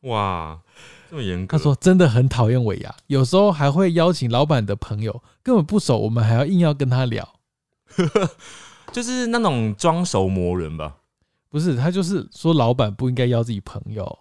[0.02, 0.60] 哇，
[1.10, 1.56] 这么严格。
[1.56, 7.28] 他说真的很讨厌尾牙，有时候还会邀请老板的朋友，根本不熟，我们还要硬要跟他聊。
[8.92, 10.98] 就是那种装熟磨人吧。
[11.50, 14.18] 不是，他就是说老板不应该邀自己朋友，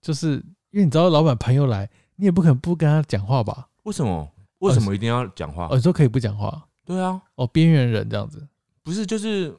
[0.00, 0.34] 就是
[0.70, 3.68] 因为你知道老板朋友来，你也不可能不跟他讲话吧？
[3.84, 4.30] 为什么？
[4.58, 5.76] 为什么一定要讲话哦，？
[5.76, 8.46] 你说可以不讲话对啊，哦，边缘人这样子
[8.82, 9.54] 不是就是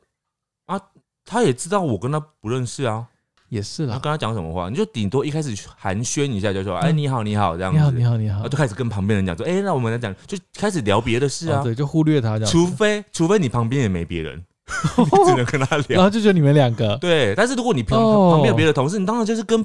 [0.68, 0.80] 啊，
[1.26, 3.06] 他也知道我跟他不认识啊，
[3.50, 3.94] 也是啦。
[3.94, 7.80] 他跟他讲什么话，你就顶多一开始寒暄一下，就说：“嗯哎，你好，你好。”这样子。
[7.80, 8.58] 你好，你好，你好然后就。
[8.58, 11.62] 开始跟旁边人讲说：“哎，那我们来讲，就开始聊别的事啊。
[11.62, 14.38] 哦对，就忽略他这样，除非除非你旁边也没别人，
[14.98, 16.04] 你只能跟他聊然。
[16.04, 19.64] 后就觉得你们两个，对，但是如果你旁哦旁边有别的同事，你当然就是跟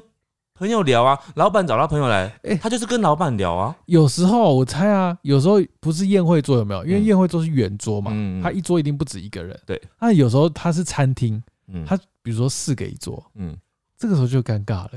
[0.61, 1.19] 朋友聊啊。
[1.33, 3.75] 老板找他朋友来，哎他就是跟老板聊啊。
[3.87, 6.85] 有时候我猜啊，有时候不是宴会桌有没有？
[6.85, 8.11] 因为嗯宴会桌是圆桌嘛，
[8.43, 9.59] 他一桌一定不止一个人。
[9.65, 13.57] 对，那有时候他是餐厅，嗯，他比如说四个一桌，嗯，
[13.97, 14.91] 这个时候就尴尬了。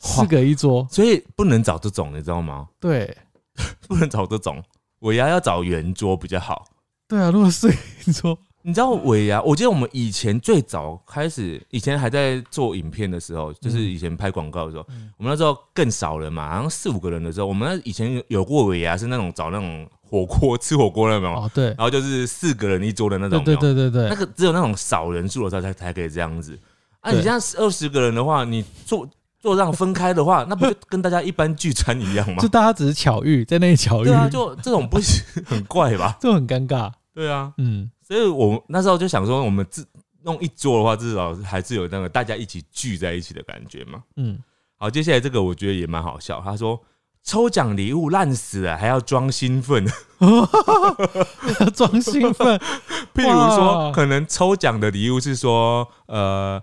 [0.00, 2.66] 四个一桌，所以不能找这种，你知道吗？
[2.80, 3.16] 对
[3.86, 4.60] 不能找这种，
[4.98, 6.66] 我要要找圆桌比较好。
[7.06, 7.74] 对啊，如果四个
[8.06, 8.36] 一桌，
[8.66, 9.40] 你知道尾牙？
[9.42, 26.58] 我记得我们以前最早开始，以前还在做影片的时候，就是以前拍广告的时候，嗯我们那时候更少人嘛，好像四五个人的时候，我们那以前有有过尾牙是那种找那种火锅 吃火锅那种，哦，对然后就是四个人一桌的那种，对对对对，那个只有那种少人数的时候才才可以这样子。
[27.02, 29.08] 啊，对你像二十个人的话，你坐
[29.38, 32.48] 坐让分开的话，那不就跟大家一般聚餐一样吗 就？
[32.48, 36.18] 大家只是巧遇，在那里巧遇，对啊，就这种不是 很怪吧？
[36.20, 36.90] 这很尴尬。
[37.14, 39.84] 对啊，嗯，所以我那时候就想说，我们自
[40.22, 44.02] 弄一桌的话，至少还是有那个大家一起聚在一起的感觉嘛。
[44.16, 44.38] 嗯，
[44.76, 46.40] 好，接下来这个我觉得也蛮好笑。
[46.44, 46.80] 他说
[47.24, 49.84] 抽奖礼物烂死了，还要装兴奋，
[51.74, 52.56] 装兴奋，
[53.12, 56.62] 譬如说可能抽奖的礼物是说呃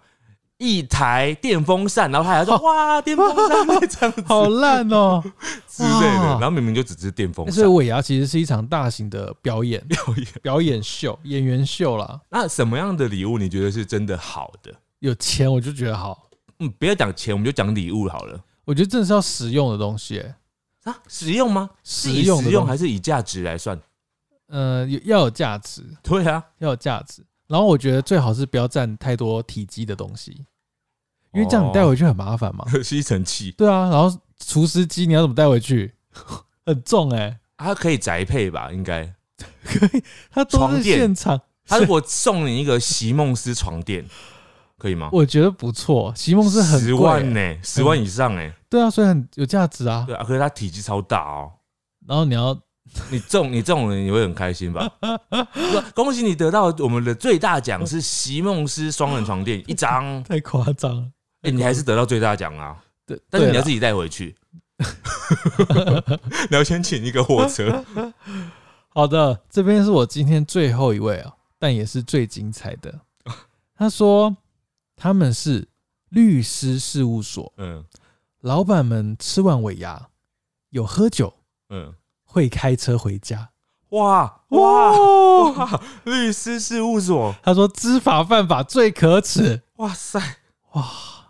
[0.63, 5.21] 一台电风扇，然后他还说哇电风扇这样子好烂哦。
[5.67, 10.27] 之类的，然后明明就只是电风扇所以尾牙其实是一场大型的表演，表演。
[10.41, 12.21] 表演秀、演员秀啦。
[12.29, 14.73] 那什么样的礼物你觉得是真的好的？
[14.99, 18.39] 有钱我就觉得好，嗯，不要讲钱，我们就讲礼物好了。
[18.63, 20.35] 我觉得真的是要实用的东西、欸，
[20.83, 21.69] 啊，实用吗？
[21.83, 23.77] 实用的实用还是以价值来算？
[24.47, 27.21] 呃，有要有价值，对啊，要有价值。
[27.47, 30.45] 然后我觉得最好是不要占太多体积的东西，
[31.33, 32.65] 因为这样你带回去很麻烦嘛。
[32.83, 34.15] 吸尘器，对啊，然后
[34.45, 35.93] 除湿机你要怎么带回去？
[36.65, 38.71] 很重哎、它可以宅配吧？
[38.71, 39.03] 应该。
[39.63, 41.41] 可以，它都是床垫现场。
[41.65, 44.05] 他如果送你一个席梦思床垫，
[44.77, 45.09] 可以吗？
[45.11, 50.03] 我觉得不错，席梦思很十贵万呢、十万以上哎、对啊，所以很有价值啊。
[50.05, 51.51] 对啊，可是它体积超大哦。
[52.05, 52.53] 然后你要
[53.09, 54.89] 你这种你这种人，你会很开心吧？
[55.95, 61.07] 恭喜你得到我们的最大奖是席梦思双人床垫一张，太夸张了，
[61.43, 62.83] 哎、你还是得到最大奖啊！
[63.05, 64.35] 对，但是你要自己带回去，
[66.49, 67.83] 你要先请一个货车。
[68.89, 73.01] 好的，这边是我今天最后一位啊，但也是最精彩的。
[73.75, 74.35] 他说
[74.95, 75.67] 他们是
[76.09, 77.83] 律师事务所，嗯
[78.41, 80.09] 老板们吃完尾牙
[80.69, 81.33] 有喝酒，
[81.69, 83.49] 嗯，会开车回家。
[83.89, 85.51] 哇哇哇！
[85.51, 85.81] 哇！
[86.05, 89.61] 律师事务所，他说知法犯法最可耻。
[89.75, 90.19] 哇塞
[90.71, 90.83] 哇，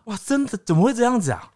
[0.05, 1.51] 哇，真的怎么会这样子啊？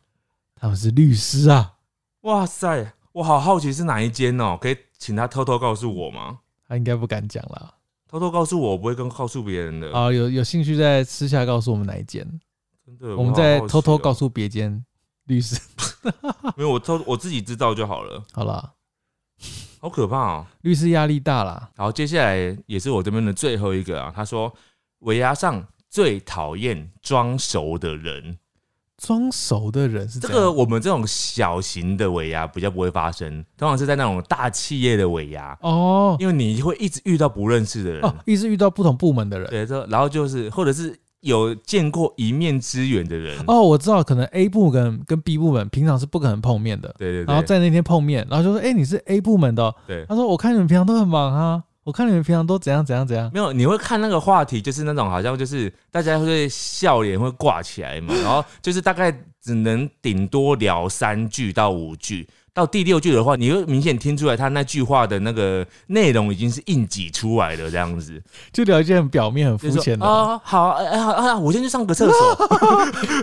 [0.56, 1.76] 他们是律师啊，
[2.22, 6.40] 哇塞，我好好奇是哪一间哦，可以请他偷偷告诉我吗？
[6.68, 7.74] 他应该不敢讲啦。
[8.08, 9.92] 偷偷告诉我，我不会跟告诉别人的。
[9.94, 12.26] 啊，有有兴趣再私下告诉我们哪一间，
[12.86, 14.84] 真的，我们好好奇再偷偷哦告诉别间
[15.26, 15.60] 律师。
[16.56, 18.24] 没有我偷我自己知道就好了。
[18.32, 18.74] 好啦，
[19.80, 20.46] 好可怕哦！
[20.62, 21.70] 律师压力大啦。
[21.76, 24.12] 好，接下来也是我这边的最后一个啊。
[24.16, 24.54] 他说，
[25.00, 28.38] 尾牙上最讨厌装熟的人。
[28.98, 36.18] 装熟的人是这个我们这种小型的尾牙比较不会发生，通常是在那种大企业的尾牙，哦。
[36.20, 39.48] 因为你会一直遇到不认识的人，哦，一直遇到不同部门的人。
[39.52, 49.72] 对，这然后就是或者是有见过一面之缘的人，哦，我知道，可能 A 部跟跟 B 部门平常是不可能碰面的，对对对，然后在那天碰面，然后就说：“哎、你是 A 部门的。
[50.08, 53.32] 他说：“我看你们平常都很忙啊，我看你们平常都怎样怎样怎样。
[53.34, 59.10] 没有，你会看那个话题，就是那种好像就是大家会笑脸会挂起来嘛，然后就是大概
[59.42, 62.28] 只能顶多聊三句到五句，
[62.58, 68.20] 到第六句的话，你会明显听出来他那句话的那个内容已经是硬挤出来的这样子，”
[68.52, 70.04] 就聊一些很表面、很肤浅的。
[70.04, 72.36] 啊，好，哎、哎好啊，我先去上个厕所。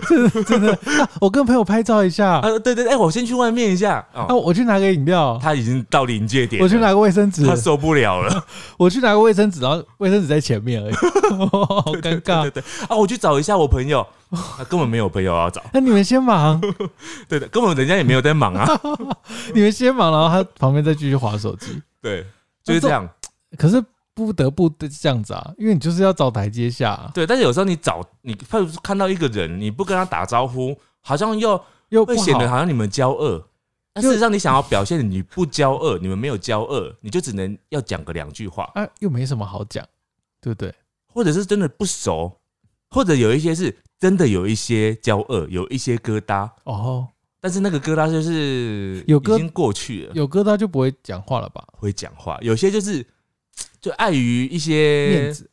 [0.47, 3.95] 真的、啊我跟朋友拍照一下， 啊，对对对，哎、我先去外面一下。
[4.13, 8.45] 啊，哦，我去拿个饮料，他已经到临界点，我去拿个卫生纸，他受不了了，
[8.79, 12.43] 我去拿个卫生纸，然后卫生纸在前面而已，好尴尬。
[12.43, 12.51] 对。
[12.51, 12.63] 对。
[12.87, 14.05] 啊，我去找一下我朋友，
[14.59, 16.59] 啊，根本没有朋友要找， 那你们先忙，
[17.27, 18.67] 对的，根本人家也没有在忙啊，
[19.53, 21.81] 你们先忙，然后他旁边再继续划手机。
[22.01, 22.25] 对，
[22.63, 23.09] 就是这样。
[23.57, 23.83] 可是
[24.13, 32.57] 不得不这样子啊，因为你就是要找台阶下、啊，对，但是有时候你找你譬如说看到一个人，你不跟他打招呼，好像又又不会显得好。
[32.57, 33.47] 像你们交恶。
[33.93, 39.85] 但事实上，你想要表现你不交恶，你们没有交恶，你就只能要讲个两句话，啊，又没什么好讲，
[40.41, 40.75] 对不对？
[41.07, 42.37] 或者是真的不熟，
[42.95, 47.05] 或者有一些是真的有一些交恶，有一些疙瘩，哦，
[47.41, 51.61] 但是那个疙瘩就是有疙已经过去了，有疙瘩就不会讲话了吧？
[51.73, 53.05] 会讲话，有些就是
[53.81, 55.49] 就碍于一些面，子、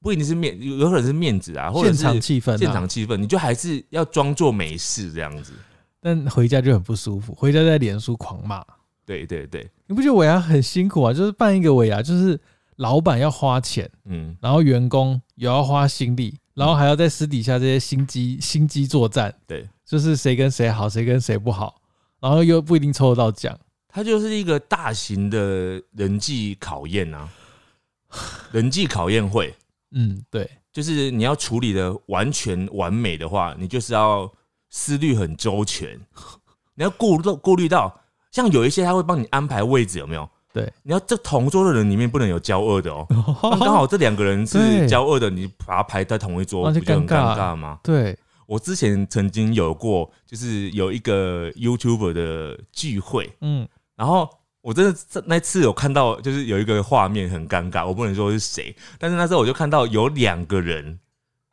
[0.00, 5.52] 不一定是面，有有可能是面子啊，或者是现是场气氛、啊，现场气氛，你就还是要装作没事这样子。
[6.00, 8.64] 但回家就很不舒服，回家在脸书狂骂。
[9.04, 11.12] 对对对，你不觉得尾牙很辛苦啊？
[11.12, 12.38] 就是办一个尾牙，就是
[12.76, 21.80] 老板要花钱，嗯，然后员工也要花心力，然后还要在私底下这些心机心机作战，对，就是谁跟谁好，谁跟谁不好，
[22.20, 23.56] 然后又不一定抽得到奖。
[23.86, 27.28] 它就是一个大型的人际考验啊，
[28.50, 29.54] 人际考验会，
[29.92, 34.30] 嗯，对，就是你要处理的完全完美的话，你就是要
[34.68, 35.98] 思虑很周全，
[36.74, 38.00] 你要顾虑顾虑到，
[38.32, 40.28] 像有一些他会帮你安排位置，有没有？
[40.58, 43.06] 对，你要这同桌的人里面不能有交恶的哦，
[43.42, 47.54] 那刚好这两个人是对交恶的，你把他排在同一桌，不就很尴尬。
[47.54, 47.78] 吗？
[47.82, 54.28] 对，我之前曾经有过，就是有一个 YouTuber 的聚会，嗯，然后
[54.60, 60.98] 我真的这那次有看到，就是有一个画面很尴尬，我不能说是谁，但是那时候我就看到有两个人，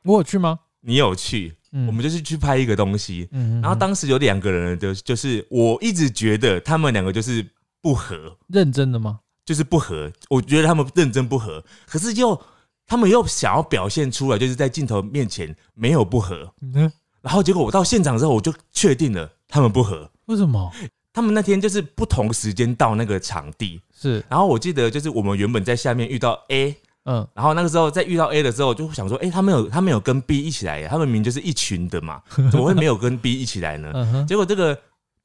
[0.04, 0.60] 我有去吗？
[0.82, 7.44] 你有去，嗯，我们就是去拍一个东西，嗯，嗯，然后嗯当时有两个人的，就是我一直觉得他们两个就是
[7.86, 9.20] 不合，认真的吗？
[9.46, 12.42] 就是不合，我觉得他们认真不合，可是又
[12.88, 20.10] 他们又想要表现出来，就是在镜头面前没有不合，嗯，然后结果我到现场之后，我就确定了他们不合。
[20.26, 20.72] 为什么？
[21.14, 32.20] 他们那天就是不同时间到那个场地，是，然后我记得就是我们原本在下面遇到 A，嗯，然后那个时候在遇到 A 的时候，就想说，哎、他们有他们有跟 B 一起来耶，他们明明就是一群的嘛，
[32.52, 33.92] 怎么会没有跟 B 一起来呢？
[33.94, 34.76] 嗯，结果这个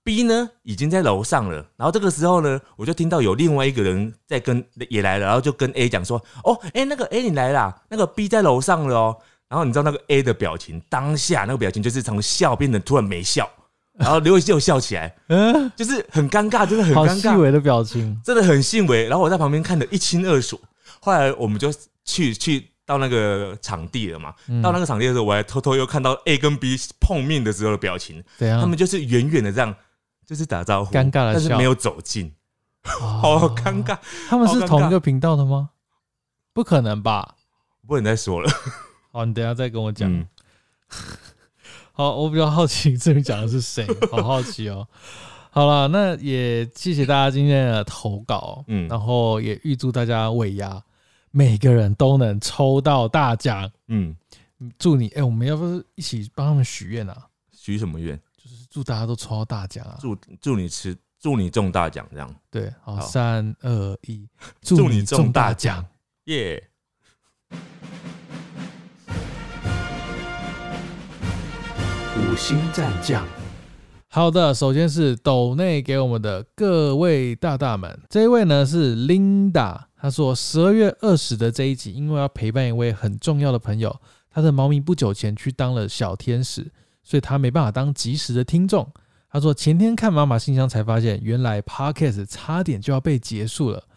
[0.03, 9.17] B 呢已经在楼上了，然后这个时候呢，我就听到有另外一个人在跟也来了，然后就跟 A 讲说，哦，哎、那个 A 你来啦，那个 B 在楼上了哦。
[9.49, 13.51] 然后你知道那个 A 的表情，当下那个表情就是从笑变成突然没笑，
[13.99, 19.09] 然后刘伟又笑起来，嗯，就是很尴尬，真的很尴尬，细微的表情，真的很细微。
[19.09, 20.61] 然后我在旁边看得一清二楚。
[21.01, 21.69] 后来我们就
[22.05, 28.61] 去去到那个场地了嘛，嗯到那个场地的时候，我还偷偷又看到 A 跟 B 碰面的时候的表情，对啊？
[28.61, 29.75] 他们就是远远的这样，
[30.31, 32.33] 就是打招呼，尴尬的笑但是没有走近，
[32.85, 33.99] 好好尴尬。。
[34.29, 35.71] 他们是好尴同一个频道的吗？
[36.53, 37.35] 不可能吧？
[37.85, 38.49] 不能再说了，
[39.11, 40.09] 好，你等一下再跟我讲。
[40.09, 40.25] 嗯，
[41.91, 44.87] 好，我比较好奇这边讲的是谁， 好好奇哦。
[45.51, 50.81] 好了，那也谢谢大家今天的投稿，嗯，嗯然后也预祝大家尾牙
[51.33, 54.15] 每个人都能抽到大奖，嗯，
[54.79, 57.27] 祝你哎、我们要不是一起帮他们许愿啊？
[57.53, 58.17] 许什么愿？
[58.71, 59.99] 就是祝大家都抽到大奖啊！
[60.01, 64.29] 祝祝你吃，祝你中大奖，这样对，好，三二一，
[64.63, 65.87] 祝祝你中大奖奖！
[66.27, 66.69] 耶。
[72.17, 73.27] 五星战将，
[74.09, 84.01] 好的，首先是斗内给我们的各位大大们，这一位呢是 Linda，她说十二月二十的这一集，因为要陪伴一位很重要的朋友，
[84.31, 86.71] 他的猫咪不久前去当了小天使，
[87.11, 88.89] 所以他没办法当及时的听众。
[89.29, 93.89] 他说前天看妈妈信箱才发现，原来 Podcast 差点就要被结束了。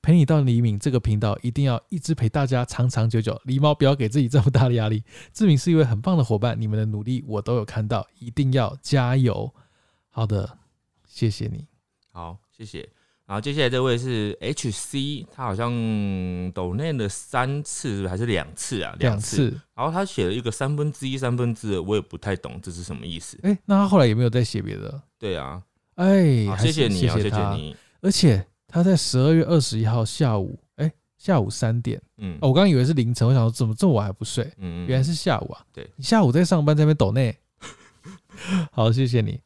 [0.00, 3.34] 陪你到黎明这个频道一定要一直陪大家长长久久。
[3.44, 5.02] 狸猫不要给自己这么大的压力。
[5.32, 9.52] 志明是一位很棒的伙伴，你们的努力我都有看到，一定要加油。
[10.08, 10.58] 好的，
[11.08, 11.66] 谢谢你。
[12.12, 12.88] 好，谢谢。
[13.30, 15.70] 然后接下来这位是 HC，他好像
[16.52, 18.92] 抖内了三次，还是两次啊？
[18.98, 19.16] 两。
[19.16, 23.38] 次，然后他写了一个三分之一、三分之二，我也不太懂这是什么意思。
[23.44, 25.00] 哎、那他后来有没有再写别的？
[25.16, 25.62] 对啊，
[25.94, 27.54] 哎、谢谢你啊，谢谢他。
[27.54, 27.76] 你。
[28.00, 34.52] 而且他在十二月二十一号下午，哎、下午三点、嗯哦，我刚刚以为是凌晨，我想说怎么这么晚还不睡？
[34.56, 35.62] 嗯，原来是下午啊！
[35.72, 37.38] 对你下午在上班，在那边抖内。
[38.72, 39.40] 好，谢谢你。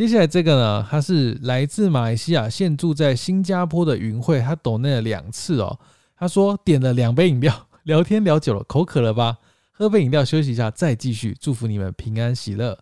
[0.00, 5.78] 接下来这个呢，他是来自马来西亚，现住在新加坡的云慧，他抖内了两次哦。
[6.16, 9.36] 他说点了两杯饮料， 聊天聊久了，口渴了吧？
[9.70, 11.36] 喝杯饮料休息一下，再继续。
[11.38, 12.78] 祝福你们平安喜乐。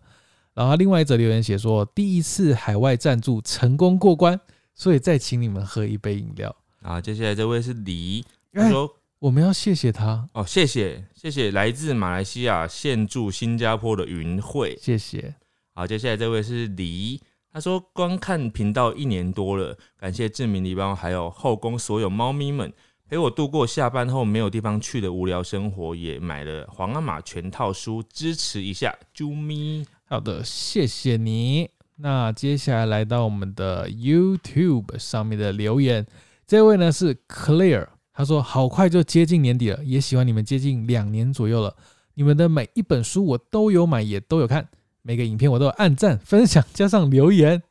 [0.53, 4.39] 然后另外一则留言写说，第一次海外赞助成功过关，
[4.73, 6.55] 所以再请你们喝一杯饮料。
[6.81, 8.89] 啊，接下来这位是黎，他哎说
[9.19, 14.79] 我们要谢谢他，哦，谢谢谢谢来自马来西亚现住新加坡的云慧。
[14.81, 15.35] 谢谢。
[15.79, 17.21] 好，接下来这位是黎，
[17.53, 22.73] 他说观看频道一年多了，感谢志明、篱笆还有后宫所有猫咪们
[23.07, 29.85] 陪我度过下班后没有地方去的无聊生活，也买了皇阿玛全套书支持一下，啾咪。
[30.03, 31.69] 好的，谢谢你。
[31.95, 36.05] 那接下来来到我们的 YouTube 上面的留言，
[36.45, 41.73] 这位呢是 Clear，他说好快就接近年底了，也喜欢你们接近两年左右了。
[42.15, 44.67] 你们的每一本书我都有买，也都有看，
[45.01, 47.61] 每个影片我都有按赞、 分享，加上留言。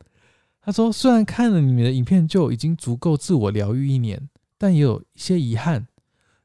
[0.61, 5.87] 他说虽然看了你们的影片就已经足够自我疗愈一年，但也有一些遗憾。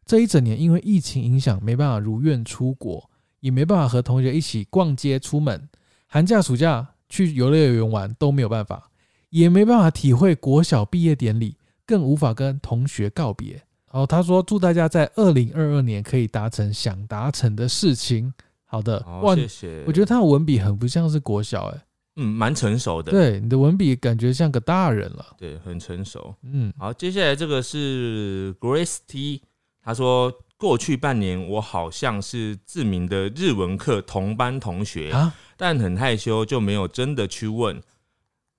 [0.07, 3.11] 这一整年因为疫情影响，没办法如愿出国，
[3.41, 5.69] 也没办法和同学一起逛街、出门。
[6.07, 8.91] 寒假、暑假去游乐园玩都没有办法，
[9.31, 13.55] 也没办法体会国小毕业典礼，更无法跟同学告别。
[13.91, 18.33] 然后他说：“祝大家在二零二二年可以达成想达成的事情。”
[18.75, 19.05] 好的，
[19.37, 19.85] 谢谢。
[19.87, 21.81] 我觉得他的文笔很不像是国小、欸，
[22.17, 25.25] 嗯，蛮成熟的，对，你的文笔感觉像个大人了。
[25.39, 26.35] 对，很成熟。
[26.43, 29.43] 嗯，好，接下来这个是 Grace T，
[29.81, 37.81] 他说过去半年我好像是志明的日文课同班同学，啊，但很害羞，就没有真的去问。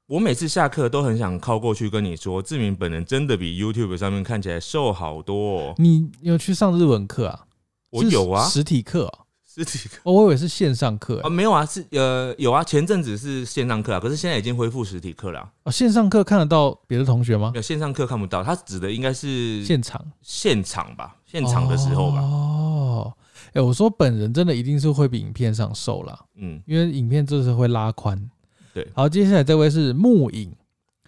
[0.07, 5.75] 我每次下课都很想靠过去跟你说，志明本人真的比 YouTube 上面看起来瘦好多、哦。
[5.77, 7.41] 你有去上日文课啊？
[7.89, 9.24] 我有啊，实体课哦、
[9.63, 11.29] 实体课哦，我以为是线上课、啊，欸。
[11.29, 17.57] 没有啊，是呃有啊，前阵子是线上课啊，可是现在已经恢复实体课了啊、哦，线上课看得到别的同学吗没？
[17.57, 20.03] 有线上课看不到，他指的应该是现场。
[20.21, 22.19] 现场吧，现场的时候吧。
[22.21, 23.13] 哦，
[23.53, 28.29] 哎、我说本人真的一定是会比影片上瘦啦，嗯，因为影片就是会拉宽。
[28.73, 30.53] 对好，接下来这位是木影，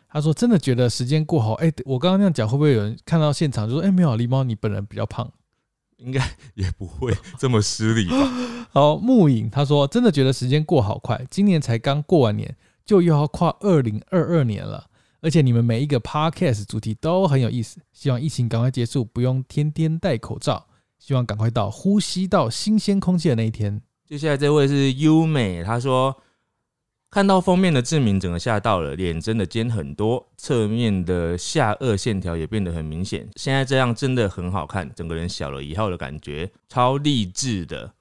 [0.09, 1.53] 他说真的觉得时间过好。
[1.55, 5.29] 哎、我刚刚那样讲，会不会有人看到现场就说，哎、没有啊，狸猫你本人比较胖？
[5.97, 6.21] 应该
[6.55, 8.31] 也不会这么失礼吧？
[8.71, 14.85] 好，木影他说真的觉得时间过好快，今年才刚过完年，就又要跨二零二二年了。
[15.19, 20.67] 而且你们每一个 podcast 主题都很有意思，希望疫情赶快结束，不用天天戴口罩，
[20.99, 23.81] 希望赶快到呼吸到新鲜空气的那一天。
[24.07, 26.15] 接下来这位是优美，他说
[27.09, 33.27] 看到封面的志明，整个吓到了，脸真的尖很多，侧面的下颚线条也变得很明显。
[33.37, 37.93] 现在这样真的很好看，整个人小了以后的感觉，超励志的，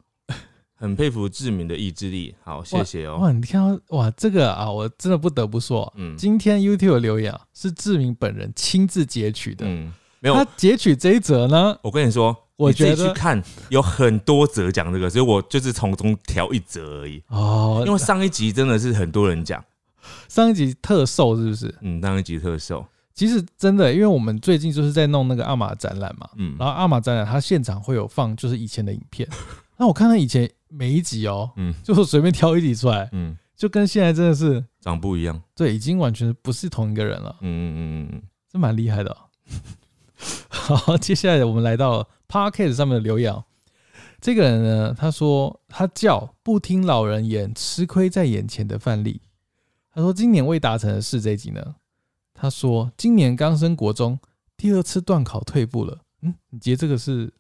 [0.75, 2.35] 很佩服志明的意志力。
[2.43, 3.19] 好，谢谢哦。
[3.19, 9.65] 哇，你看到哇，这个啊，我真的不得不说，嗯今天 YouTube 的留言啊，是志明本人亲自截取的。
[9.67, 17.23] 嗯，没有他，截取这一则呢，我跟你说，我觉得去看，有很多则讲这个，所以我就是从中挑一则而已。
[17.29, 19.63] 哦，因为上一集真的是很多人讲，
[20.29, 21.75] 上一集特瘦是不是？
[21.83, 26.57] 嗯，上一集特瘦，其实真的，因为我们最近就是在弄那个阿玛展览嘛，嗯。
[26.59, 29.29] 然后阿玛展览它现场会有放就是以前的影片，
[29.77, 31.75] 那我看他以前每一集哦，嗯。
[31.85, 38.23] 就随便挑一集出来，嗯，就跟现在真的是长不一样，对，已经完全不是同一个人了，嗯嗯嗯嗯。
[38.51, 39.17] 这蛮厉害的哦、
[40.49, 43.35] 好，接下来我们来到 Podcast 上面的留言。
[44.21, 49.21] 这个人呢，他说他叫不听老人言，吃亏在眼前的范例。
[49.93, 51.77] 他说今年未达成的事这一集呢，
[52.35, 54.19] 他说今年刚升国中，
[54.57, 56.01] 第二次断考退步了。
[56.23, 57.33] 嗯，你觉得这个是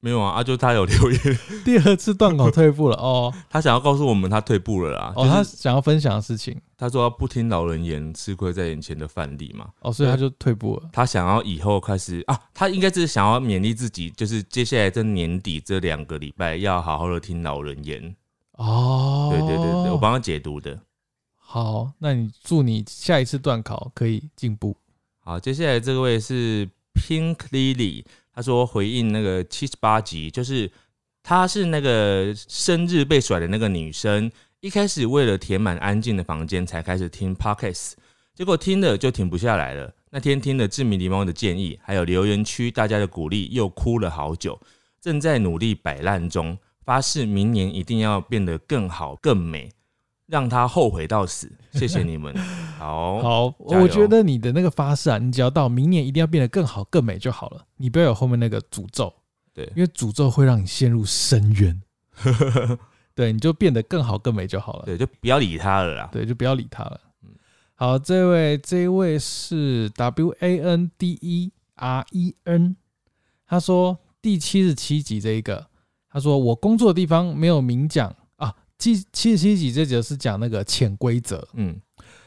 [0.00, 1.20] 没有啊，啊，就他有留言，
[1.64, 2.96] 第二次段考退步了？
[2.96, 9.68] 哦 他想要告诉我们他退步了啦，哦，他就是想要分享的事情他说他不听老人言，吃亏在眼前的范例嘛。
[9.80, 10.88] 哦，所以他就退步了。
[10.92, 18.14] 他想要以后开始啊，他应该是想要勉励自己，就是接下来这年底这两个礼拜要好好的听老人言。
[18.52, 20.78] 哦，对对对对，我帮他解读的。
[21.36, 24.76] 好，那你祝你下一次段考可以进步。
[25.24, 28.04] 好，接下来这位是 Pink Lily，
[28.38, 30.70] 他说回应那个七十八集，就是
[31.24, 37.94] 她是那个生日被甩的那个女生，一开始为了填满安静的房间才开始听 Podcast，
[38.36, 39.92] 结果听了就停不下来了。
[40.10, 44.60] 那天听了志明狸猫的建议，还有留言区大家的鼓励，又哭了好久，
[45.00, 49.68] 正在努力摆烂中，发誓明年一定要变得更好更美，
[50.28, 51.50] 让他后悔到死。
[51.72, 52.32] 谢谢你们，
[52.78, 59.12] 好，好，我觉得你的那个发誓啊，你只要到明年一定要变得更好更美就好了，你不要有后面那个诅咒，
[59.52, 61.82] 对因为诅咒会让你陷入深渊。
[63.14, 64.84] 对，你就变得更好更美就好了。
[64.86, 66.08] 对，就不要理他了啦。
[66.12, 67.30] 对，就不要理他了嗯。
[67.74, 72.76] 好，这位这一位是 W A N D E R E N，
[73.46, 75.66] 他说第七十七集这一个，
[76.10, 78.16] 他说我工作的地方没有明讲啊，
[78.78, 81.46] 七七十七集这集是讲那个潜规则。
[81.54, 81.80] 嗯，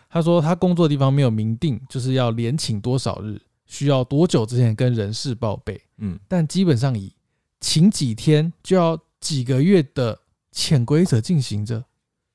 [0.09, 7.13] 他说他工作的地方没有明定，就是要连请多少日，需要多久之前跟人事报备，嗯，但基本上以
[7.61, 10.19] 请几天就要几个月的
[10.51, 11.85] 潜规则进行着，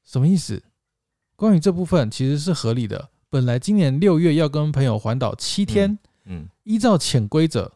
[0.02, 0.62] 什么意思？
[1.36, 3.10] 关于这部分其实是合理的。
[3.28, 7.70] 本来今年六月要跟朋友环岛七天，嗯，依照潜规则，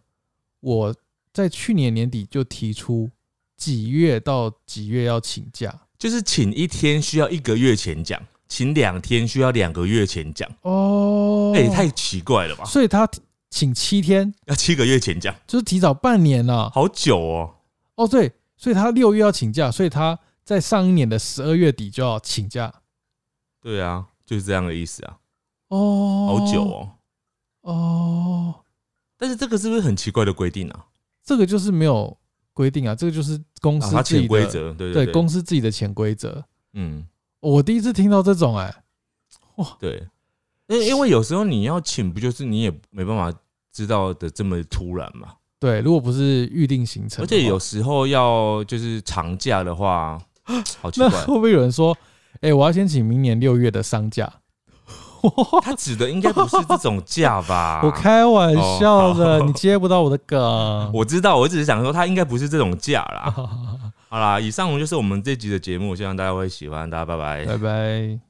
[0.60, 0.94] 我
[1.34, 3.10] 在去年年底就提出
[3.58, 5.82] 几月到几月要请假。
[6.00, 8.18] 就是请一天需要一个月前讲，
[8.48, 10.50] 请两天需要两个月前讲。
[10.62, 12.64] 哦，哎、太奇怪了吧？
[12.64, 13.06] 所以他
[13.50, 16.70] 请七天，要七个月前讲，就是提早半年了。
[16.70, 17.54] 好久哦。
[17.96, 22.72] 哦，对，所以他六月要请假，所以他在上一年的十二月底就要请假。
[23.60, 25.18] 对啊，就是这样的意思啊，
[25.68, 26.90] 哦，好久哦。
[27.60, 28.54] 哦，
[29.18, 30.86] 但是这个是不是很奇怪的规定啊？
[31.22, 32.16] 这个就是没有
[32.60, 36.44] 规定啊，这个就是公司自己的、潜规则，对对对，公司自己的潜规则。
[36.74, 37.06] 嗯，
[37.40, 38.74] 我第一次听到这种、哎，
[39.56, 40.06] 哇对。
[40.68, 43.32] 因因为有时候你要请，不就是你也没办法
[43.72, 45.28] 知道的这么突然嘛？
[45.58, 50.20] 对，如果不是预定行程，而且有时候要就是长假的话，
[50.80, 51.26] 好奇怪会。
[51.26, 51.96] 不会有人说，
[52.42, 54.32] 哎、我要先请明年六月的丧假？
[55.62, 57.80] 他指的应该不是这种价吧？
[57.84, 60.38] 我开玩笑的，哦你接不到我的梗。
[60.94, 63.34] 我知道，我只是想说，他应该不是这种价啦。
[64.08, 67.44] 好啦，以上就是我们这集的节目，希望大家会喜欢，大家拜拜。
[67.44, 68.29] 拜拜。